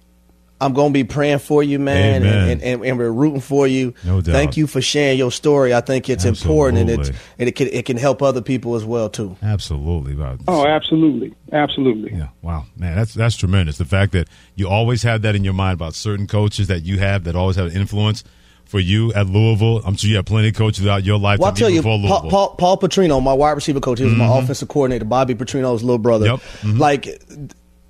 [0.61, 3.95] I'm going to be praying for you, man, and, and, and we're rooting for you.
[4.03, 4.33] No doubt.
[4.33, 5.73] Thank you for sharing your story.
[5.73, 8.85] I think it's important, and it's and it can it can help other people as
[8.85, 9.35] well too.
[9.41, 10.15] Absolutely.
[10.47, 12.13] Oh, absolutely, absolutely.
[12.13, 12.27] Yeah.
[12.43, 13.77] Wow, man, that's that's tremendous.
[13.79, 16.99] The fact that you always have that in your mind about certain coaches that you
[16.99, 18.23] have that always have an influence
[18.65, 19.81] for you at Louisville.
[19.85, 21.39] I'm sure you have plenty of coaches throughout your life.
[21.39, 22.01] Well, I'll tell you, Paul.
[22.29, 24.43] Paul, Paul Petrino, my wide receiver coach, he was my Mhm.
[24.43, 25.05] offensive coordinator.
[25.05, 26.25] Bobby Petrino's little brother.
[26.27, 26.39] Yep.
[26.61, 26.79] Mhm.
[26.79, 27.21] Like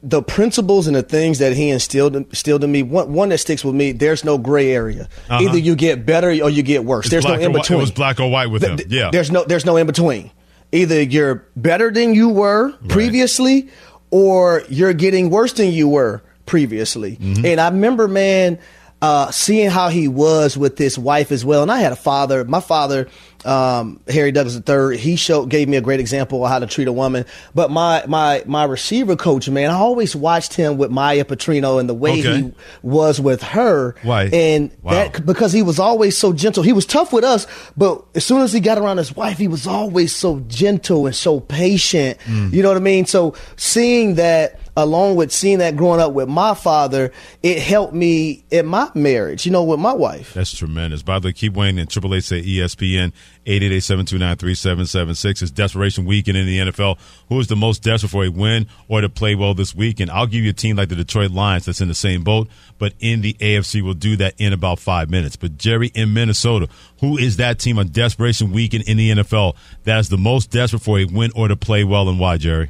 [0.03, 2.81] the principles and the things that he instilled instilled in me.
[2.81, 3.91] One, one that sticks with me.
[3.91, 5.07] There's no gray area.
[5.29, 5.43] Uh-huh.
[5.43, 7.05] Either you get better or you get worse.
[7.05, 7.77] It's there's no in between.
[7.77, 8.79] It was black or white with him.
[8.89, 9.09] Yeah.
[9.11, 10.31] There's no there's no in between.
[10.71, 13.67] Either you're better than you were previously
[14.09, 17.17] or you're getting worse than you were previously.
[17.21, 17.45] Mm-hmm.
[17.45, 18.57] And I remember, man,
[19.01, 21.61] uh, seeing how he was with his wife as well.
[21.63, 23.07] And I had a father, my father,
[23.43, 26.87] um, Harry Douglas III, he showed, gave me a great example of how to treat
[26.87, 27.25] a woman.
[27.55, 31.89] But my, my, my receiver coach, man, I always watched him with Maya Petrino and
[31.89, 32.41] the way Okay.
[32.43, 33.95] he was with her.
[34.03, 34.25] Why?
[34.31, 34.91] And Wow.
[34.91, 36.61] that, because he was always so gentle.
[36.61, 39.47] He was tough with us, but as soon as he got around his wife, he
[39.47, 42.19] was always so gentle and so patient.
[42.25, 42.53] Mm.
[42.53, 43.07] You know what I mean?
[43.07, 47.11] So seeing that, along with seeing that growing up with my father,
[47.43, 50.33] it helped me in my marriage, you know, with my wife.
[50.33, 51.01] That's tremendous.
[51.03, 51.79] By the way, keep waiting.
[51.79, 53.11] And Triple Eight say ESPN
[53.45, 56.97] 888-729-3776 is desperation weekend in the NFL.
[57.29, 60.11] Who is the most desperate for a win or to play well this weekend?
[60.11, 62.93] I'll give you a team like the Detroit Lions that's in the same boat, but
[62.99, 65.35] in the AFC, we'll do that in about five minutes.
[65.35, 66.67] But Jerry in Minnesota,
[66.99, 70.83] who is that team on desperation weekend in the NFL that is the most desperate
[70.83, 72.69] for a win or to play well, and why, Jerry?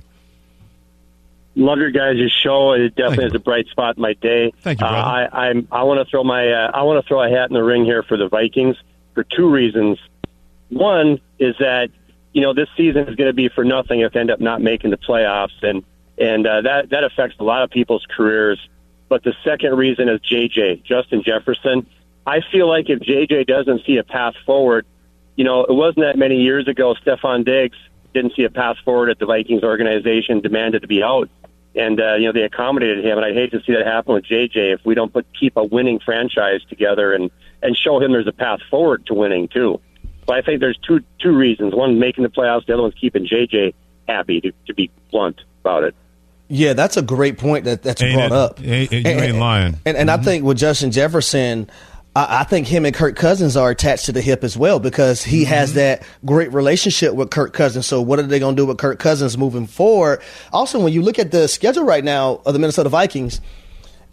[1.56, 2.72] Love your guys' show.
[2.74, 4.54] It definitely is a bright spot in my day.
[4.62, 4.90] Thank you, Uh.
[4.90, 5.68] I, I'm.
[5.72, 6.50] I want to throw my.
[6.50, 8.78] Uh, I want to throw a hat in the ring here for the Vikings
[9.14, 9.98] for two reasons.
[10.70, 11.90] One is that
[12.34, 14.62] you know this season is going to be for nothing if they end up not
[14.62, 15.84] making the playoffs, and
[16.18, 18.60] and uh, that that affects a lot of people's careers.
[19.10, 21.86] But the second reason is JJ Justin Jefferson.
[22.26, 24.86] I feel like if JJ doesn't see a path forward,
[25.36, 26.96] you know, it wasn't that many years ago.
[27.06, 27.78] Stefon Diggs
[28.14, 31.30] didn't see a path forward at the Vikings organization, demanded to be out,
[31.76, 33.18] and uh, you know they accommodated him.
[33.18, 35.64] And I'd hate to see that happen with JJ if we don't put keep a
[35.64, 37.32] winning franchise together and
[37.62, 39.80] and show him there's a path forward to winning too.
[40.28, 43.26] So I think there's two two reasons: one making the playoffs, the other one's keeping
[43.28, 43.74] JJ
[44.08, 44.42] happy.
[44.42, 45.96] To, to be blunt about it.
[46.54, 48.60] Yeah, that's a great point that, that's Ain't brought it- up.
[48.62, 49.78] ain't- ain't- you ain't lying.
[49.86, 51.70] And, and I think with Justin Jefferson,
[52.16, 55.24] I, I think him and Kirk Cousins are attached to the hip as well because
[55.24, 55.50] he mm-hmm.
[55.54, 57.86] has that great relationship with Kirk Cousins.
[57.86, 60.22] So what are they going to do with Kirk Cousins moving forward?
[60.52, 63.42] Also, when you look at the schedule right now of the Minnesota Vikings,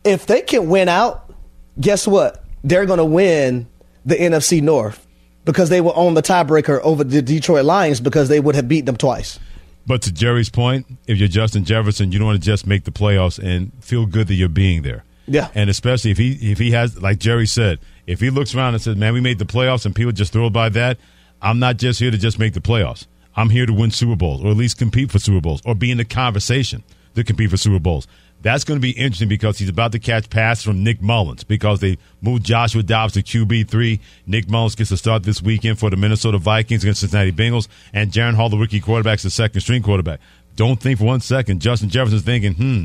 [0.04, 1.32] if they can win out,
[1.80, 2.44] guess what?
[2.64, 3.68] They're going to win
[4.04, 5.06] the NFC North
[5.44, 8.86] because they will own the tiebreaker over the Detroit Lions because they would have beat
[8.86, 9.38] them twice.
[9.86, 12.90] But to Jerry's point, if you're Justin Jefferson, you don't want to just make the
[12.90, 15.04] playoffs and feel good that you're being there.
[15.28, 15.48] Yeah.
[15.54, 18.82] And especially if he if he has like Jerry said, if he looks around and
[18.82, 20.98] says, "Man, we made the playoffs," and people just throw by that,
[21.40, 23.06] I'm not just here to just make the playoffs.
[23.36, 25.90] I'm here to win Super Bowls or at least compete for Super Bowls or be
[25.90, 26.82] in the conversation
[27.14, 28.08] to compete for Super Bowls.
[28.40, 31.80] That's going to be interesting because he's about to catch passes from Nick Mullens because
[31.80, 34.00] they moved Joshua Dobbs to QB three.
[34.26, 38.12] Nick Mullens gets to start this weekend for the Minnesota Vikings against Cincinnati Bengals, and
[38.12, 40.20] Jaren Hall, the rookie quarterback, is the second string quarterback.
[40.54, 42.84] Don't think for one second Justin Jefferson's thinking, hmm,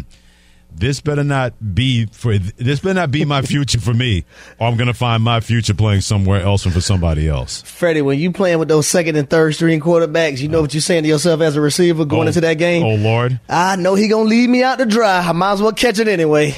[0.76, 4.26] this better not be for this better not be my future for me,
[4.60, 7.62] or I'm going to find my future playing somewhere else and for somebody else.
[7.62, 10.82] Freddie, when you playing with those second and third string quarterbacks, you know what you're
[10.82, 12.84] saying to yourself as a receiver going Oh, into that game.
[12.84, 15.20] Oh Lord, I know he gonna leave me out to dry.
[15.20, 16.56] I might as well catch it anyway.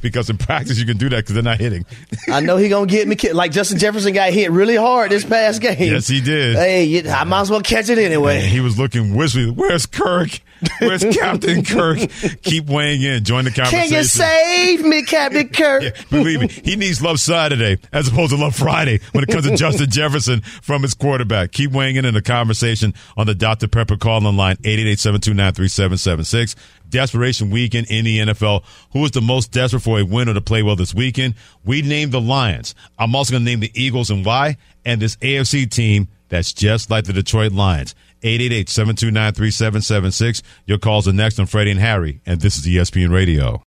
[0.00, 1.84] because in practice you can do that because they're not hitting.
[2.28, 5.24] I know he gonna get me ki- like Justin Jefferson got hit really hard this
[5.24, 5.76] past game.
[5.92, 6.54] Yes, he did.
[6.54, 8.38] Hey, I might as well catch it anyway.
[8.40, 9.50] Man, he was looking wistfully.
[9.50, 10.40] Where's Kirk?
[10.80, 11.98] Where's Captain Kirk?
[12.42, 13.24] Keep weighing in.
[13.24, 13.88] Join the conversation.
[13.88, 15.82] Can you save me, Captain Kirk?
[15.82, 19.46] Yeah, believe me, he needs love Saturday as opposed to love Friday when it comes
[19.48, 21.52] to Justin Jefferson from his quarterback.
[21.52, 23.68] Keep weighing in in the conversation on the Dr.
[23.68, 26.54] Pepper call on line 888-729-3776.
[26.88, 28.64] Desperation weekend in the NFL.
[28.92, 31.34] Who is the most desperate for a win or to play well this weekend?
[31.64, 32.74] We named the Lions.
[32.98, 36.90] I'm also going to name the Eagles and why, and this AFC team that's just
[36.90, 37.94] like the Detroit Lions.
[38.22, 40.42] 888-729-3776.
[40.66, 43.62] Your calls are next on Freddie and Harry, and this is ESPN Radio.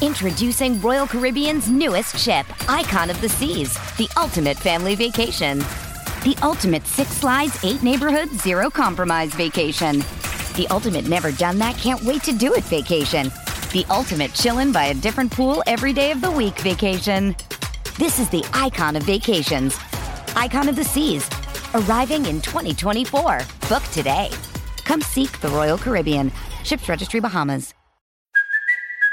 [0.00, 5.58] Introducing Royal Caribbean's newest ship, Icon of the Seas, the ultimate family vacation.
[6.24, 10.00] The ultimate six slides, eight neighborhoods, zero compromise vacation.
[10.56, 13.28] The ultimate never done that, can't wait to do it vacation.
[13.72, 17.34] The ultimate chillin' by a different pool every day of the week vacation.
[17.98, 19.78] This is the icon of vacations.
[20.36, 21.28] Icon of the Seas,
[21.74, 23.40] arriving in 2024.
[23.68, 24.30] Book today.
[24.84, 26.32] Come seek the Royal Caribbean.
[26.62, 27.74] Ships Registry Bahamas.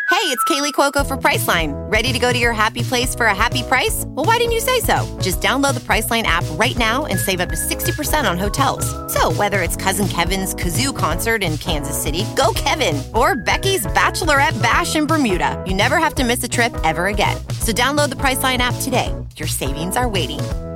[0.10, 1.72] Hey, it's Kaley Cuoco for Priceline.
[1.92, 4.04] Ready to go to your happy place for a happy price?
[4.08, 5.18] Well, why didn't you say so?
[5.22, 8.86] Just download the Priceline app right now and save up to 60% on hotels.
[9.12, 14.62] So, whether it's Cousin Kevin's Kazoo concert in Kansas City, go Kevin, or Becky's Bachelorette
[14.62, 17.38] Bash in Bermuda, you never have to miss a trip ever again.
[17.60, 19.16] So, download the Priceline app today.
[19.38, 20.42] Your savings are waiting.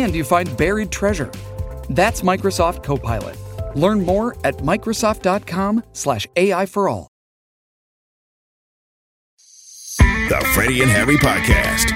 [0.00, 1.30] and you find buried treasure.
[1.90, 3.36] That's Microsoft Copilot.
[3.76, 7.08] Learn more at Microsoft.com/slash AI for all.
[9.98, 11.92] The Freddie and Harry Podcast.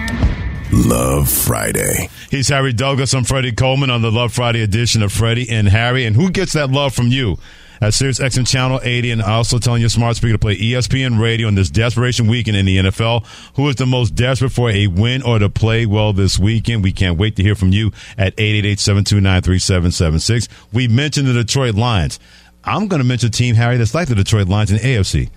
[0.72, 2.11] Love Friday.
[2.30, 3.14] He's Harry Douglas.
[3.14, 6.05] I'm Freddie Coleman on the Love Friday edition of Freddie and Harry.
[6.05, 7.38] And who gets that love from you?
[7.81, 11.49] At Sirius XM Channel 80 and also telling your smart speaker to play ESPN Radio
[11.49, 13.24] on this desperation weekend in the NFL.
[13.57, 16.83] Who is the most desperate for a win or to play well this weekend?
[16.83, 20.49] We can't wait to hear from you at 888-729-3776.
[20.72, 22.18] We mentioned the Detroit Lions.
[22.64, 25.31] I'm going to mention a team, Harry, that's like the Detroit Lions in AFC.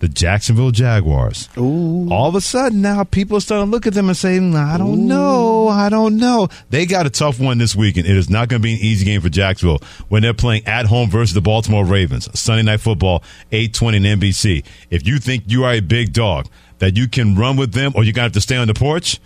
[0.00, 1.48] The Jacksonville Jaguars.
[1.56, 2.08] Ooh.
[2.10, 4.76] All of a sudden now people are starting to look at them and say, I
[4.76, 5.68] don't know.
[5.68, 6.48] I don't know.
[6.68, 8.06] They got a tough one this weekend.
[8.06, 10.86] It is not going to be an easy game for Jacksonville when they're playing at
[10.86, 12.28] home versus the Baltimore Ravens.
[12.38, 14.64] Sunday night football, 820 in NBC.
[14.90, 18.04] If you think you are a big dog, that you can run with them or
[18.04, 19.20] you're going to have to stay on the porch,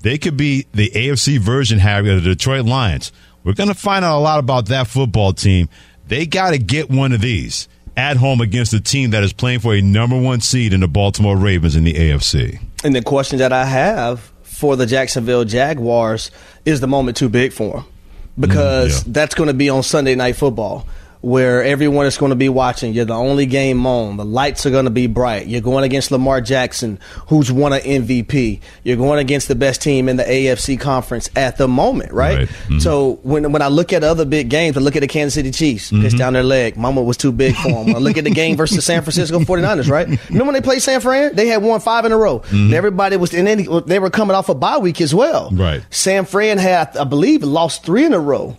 [0.00, 3.12] they could be the AFC version, Harry, of the Detroit Lions.
[3.42, 5.68] We're going to find out a lot about that football team.
[6.06, 9.60] They got to get one of these at home against a team that is playing
[9.60, 12.60] for a number one seed in the Baltimore Ravens in the AFC.
[12.82, 16.30] And the question that I have for the Jacksonville Jaguars
[16.64, 17.84] is the moment too big for them?
[18.38, 20.86] Because Mm, that's going to be on Sunday Night Football.
[21.24, 22.92] Where everyone is going to be watching.
[22.92, 24.18] You're the only game on.
[24.18, 25.46] The lights are going to be bright.
[25.46, 26.98] You're going against Lamar Jackson,
[27.28, 28.60] who's won an MVP.
[28.82, 32.38] You're going against the best team in the AFC conference at the moment, right?
[32.40, 32.48] Right.
[32.68, 32.82] Mhm.
[32.82, 35.50] So when when I look at other big games, I look at the Kansas City
[35.50, 36.02] Chiefs, Mhm.
[36.02, 36.76] pitch down their leg.
[36.76, 37.96] Mama was too big for them.
[37.96, 40.06] I look at the game versus the San Francisco 49ers, right?
[40.28, 41.34] Remember when they played San Fran?
[41.34, 42.42] They had won five in a row.
[42.50, 42.72] Mhm.
[42.74, 45.48] Everybody was, and then they were coming off a bye week as well.
[45.52, 45.80] Right.
[45.90, 48.56] San Fran had, I believe, lost three in a row.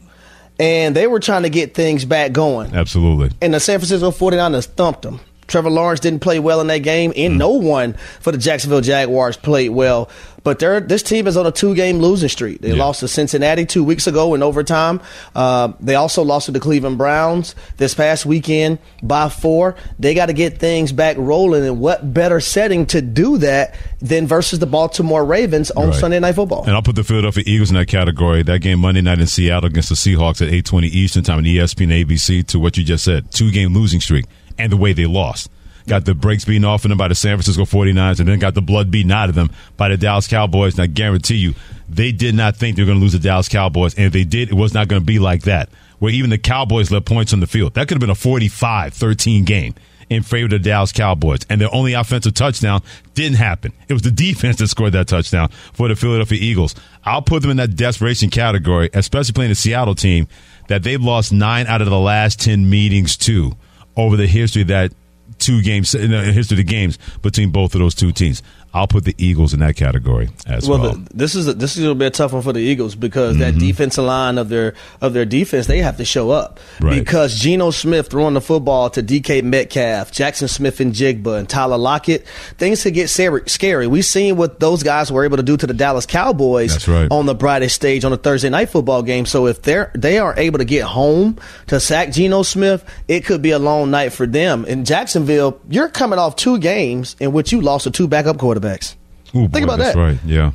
[0.59, 2.73] And they were trying to get things back going.
[2.73, 3.31] Absolutely.
[3.41, 5.19] And the San Francisco 49ers thumped them.
[5.47, 7.37] Trevor Lawrence didn't play well in that game, and mm.
[7.37, 10.09] no one for the Jacksonville Jaguars played well.
[10.45, 12.61] But they're, this team is on a two-game losing streak.
[12.61, 15.01] They lost to Cincinnati two weeks ago in overtime.
[15.33, 19.75] Uh, they also lost to the Cleveland Browns this past weekend by four.
[19.97, 24.27] They got to get things back rolling, and what better setting to do that than
[24.27, 25.95] versus the Baltimore Ravens on Right.
[25.95, 26.63] Sunday Night Football?
[26.65, 28.43] And I'll put the Philadelphia Eagles in that category.
[28.43, 32.05] That game Monday night in Seattle against the Seahawks at 820 Eastern time on ESPN
[32.05, 33.31] ABC to what you just said.
[33.31, 34.25] Two game losing streak
[34.59, 35.49] and the way they lost.
[35.87, 38.53] Got the brakes beaten off of them by the San Francisco 49ers, and then got
[38.53, 40.73] the blood beaten out of them by the Dallas Cowboys.
[40.73, 41.53] And I guarantee you,
[41.89, 43.93] they did not think they were going to lose the Dallas Cowboys.
[43.95, 45.69] And if they did, it was not going to be like that,
[45.99, 47.73] where even the Cowboys left points on the field.
[47.75, 49.75] That could have been a 45 13 game
[50.09, 51.39] in favor of the Dallas Cowboys.
[51.49, 52.81] And their only offensive touchdown
[53.13, 53.73] didn't happen.
[53.87, 56.75] It was the defense that scored that touchdown for the Philadelphia Eagles.
[57.03, 60.27] I'll put them in that desperation category, especially playing the Seattle team
[60.67, 63.55] that they've lost nine out of the last 10 meetings to
[63.95, 64.91] over the history that
[65.39, 68.41] two games, in the history of the games between both of those two teams.
[68.75, 70.81] I'll put the Eagles in that category as well.
[70.81, 70.93] well.
[70.95, 72.93] The, this is a, this is going to be a tough one for the Eagles
[72.93, 73.57] because mm-hmm.
[73.57, 76.99] that defensive line of their of their defense they have to show up right.
[76.99, 82.83] because Geno Smith throwing the football to DK Metcalf, Jaxon Smith-Njigba, and Tyler Lockett, things
[82.83, 83.87] could get scary.
[83.87, 87.09] We've seen what those guys were able to do to the Dallas Cowboys right.
[87.09, 89.25] on the brightest stage on a Thursday night football game.
[89.25, 93.41] So if they're they are able to get home to sack Geno Smith, it could
[93.41, 94.65] be a long night for them.
[94.65, 98.64] In Jacksonville, you're coming off two games in which you lost to two backup quarterbacks
[98.65, 98.95] quarterbacks.
[99.29, 99.95] Ooh, Think boy, about that.
[99.95, 100.17] Right?
[100.25, 100.51] Yeah.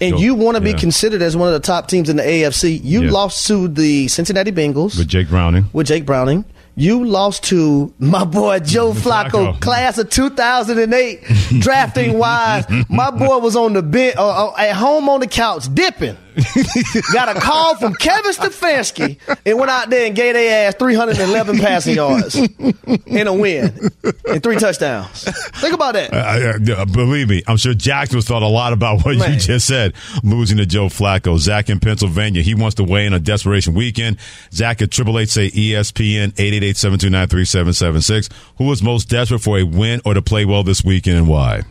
[0.00, 0.78] And you want to be yeah.
[0.78, 2.80] considered as one of the top teams in the AFC.
[2.82, 3.10] You yeah.
[3.10, 5.66] lost to the Cincinnati Bengals with Jake Browning.
[5.74, 6.46] With Jake Browning.
[6.74, 9.60] You lost to my boy Joe Flacco, Flacco.
[9.60, 11.22] class of 2008,
[11.60, 12.64] drafting wise.
[12.88, 16.16] My boy was on the bench, uh, uh, at home on the couch, dipping.
[17.12, 21.58] Got a call from Kevin Stefanski and went out there and gave their ass 311
[21.58, 23.90] passing yards in a win
[24.28, 25.24] and three touchdowns.
[25.24, 26.12] Think about that.
[26.12, 29.32] Uh, uh, believe me, I'm sure Jackson was thought a lot about what Man.
[29.32, 31.38] you just said, losing to Joe Flacco.
[31.38, 34.18] Zach in Pennsylvania, he wants to weigh in on Desperation Weekend.
[34.52, 38.30] Zach at Triple Eight say ESPN 888-729-3776.
[38.58, 41.62] Who is most desperate for a win or to play well this weekend and why?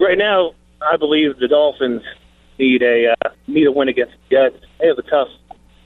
[0.00, 2.02] Right now, I believe the Dolphins
[2.58, 4.64] need a uh, need a win against the Jets.
[4.80, 5.28] They have a tough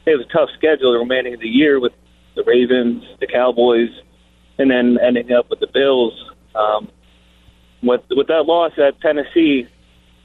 [0.04, 1.92] they have a tough schedule the remaining of the year with
[2.34, 3.90] the Ravens, the Cowboys,
[4.58, 6.30] and then ending up with the Bills.
[6.54, 6.88] Um,
[7.82, 9.68] with with that loss at Tennessee,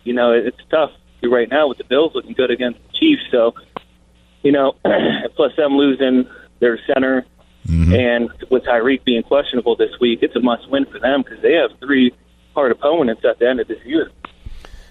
[0.04, 0.92] you know it's tough
[1.24, 3.24] right now with the Bills looking good against the Chiefs.
[3.32, 3.56] So,
[4.44, 4.76] you know,
[5.36, 6.28] plus them losing
[6.60, 7.26] their center,
[7.68, 7.94] mm-hmm.
[7.94, 11.54] and with Tyreek being questionable this week, it's a must win for them because they
[11.54, 12.14] have three
[12.54, 14.12] hard opponents at the end of this year.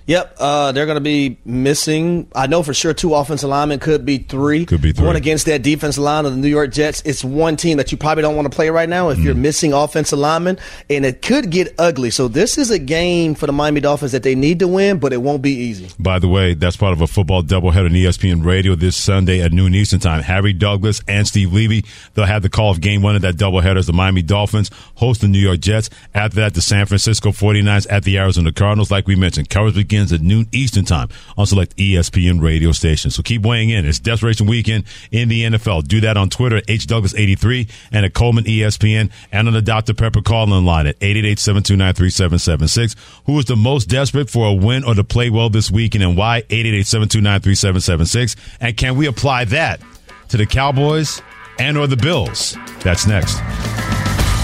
[0.07, 2.29] Yep, uh, they're going to be missing.
[2.33, 4.65] I know for sure two offensive linemen could be three.
[4.65, 5.05] Could be three.
[5.05, 7.03] One against that defensive line of the New York Jets.
[7.05, 9.25] It's one team that you probably don't want to play right now if mm.
[9.25, 12.11] you're missing offensive linemen, and it could get ugly.
[12.11, 15.13] So this is a game for the Miami Dolphins that they need to win, but
[15.13, 15.91] it won't be easy.
[15.99, 19.53] By the way, that's part of a football doubleheader on ESPN Radio this Sunday at
[19.53, 20.23] noon Eastern Time.
[20.23, 21.85] Harry Douglas and Steve Levy,
[22.15, 25.21] they'll have the call of game one of that doubleheader as the Miami Dolphins host
[25.21, 25.91] the New York Jets.
[26.15, 28.93] After that, the San Francisco 49ers at the Arizona Cardinals.
[28.93, 33.15] Like we mentioned, coverage begins at noon Eastern Time on select ESPN radio stations.
[33.15, 33.87] So keep weighing in.
[33.87, 35.89] It's Desperation Weekend in the NFL.
[35.89, 39.95] Do that on Twitter at HDouglas83 and at Coleman ESPN and on the Dr.
[39.95, 42.97] Pepper call-in line at 888-729-3776.
[43.27, 46.17] Who is the most desperate for a win or to play well this weekend and
[46.17, 46.43] why?
[46.43, 48.37] 888-729-3776.
[48.61, 49.81] And can we apply that
[50.29, 51.23] to the Cowboys
[51.59, 52.57] and or the Bills?
[52.81, 53.39] That's next.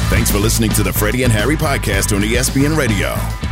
[0.09, 3.52] Thanks for listening to the Freddie and Harry podcast on ESPN Radio.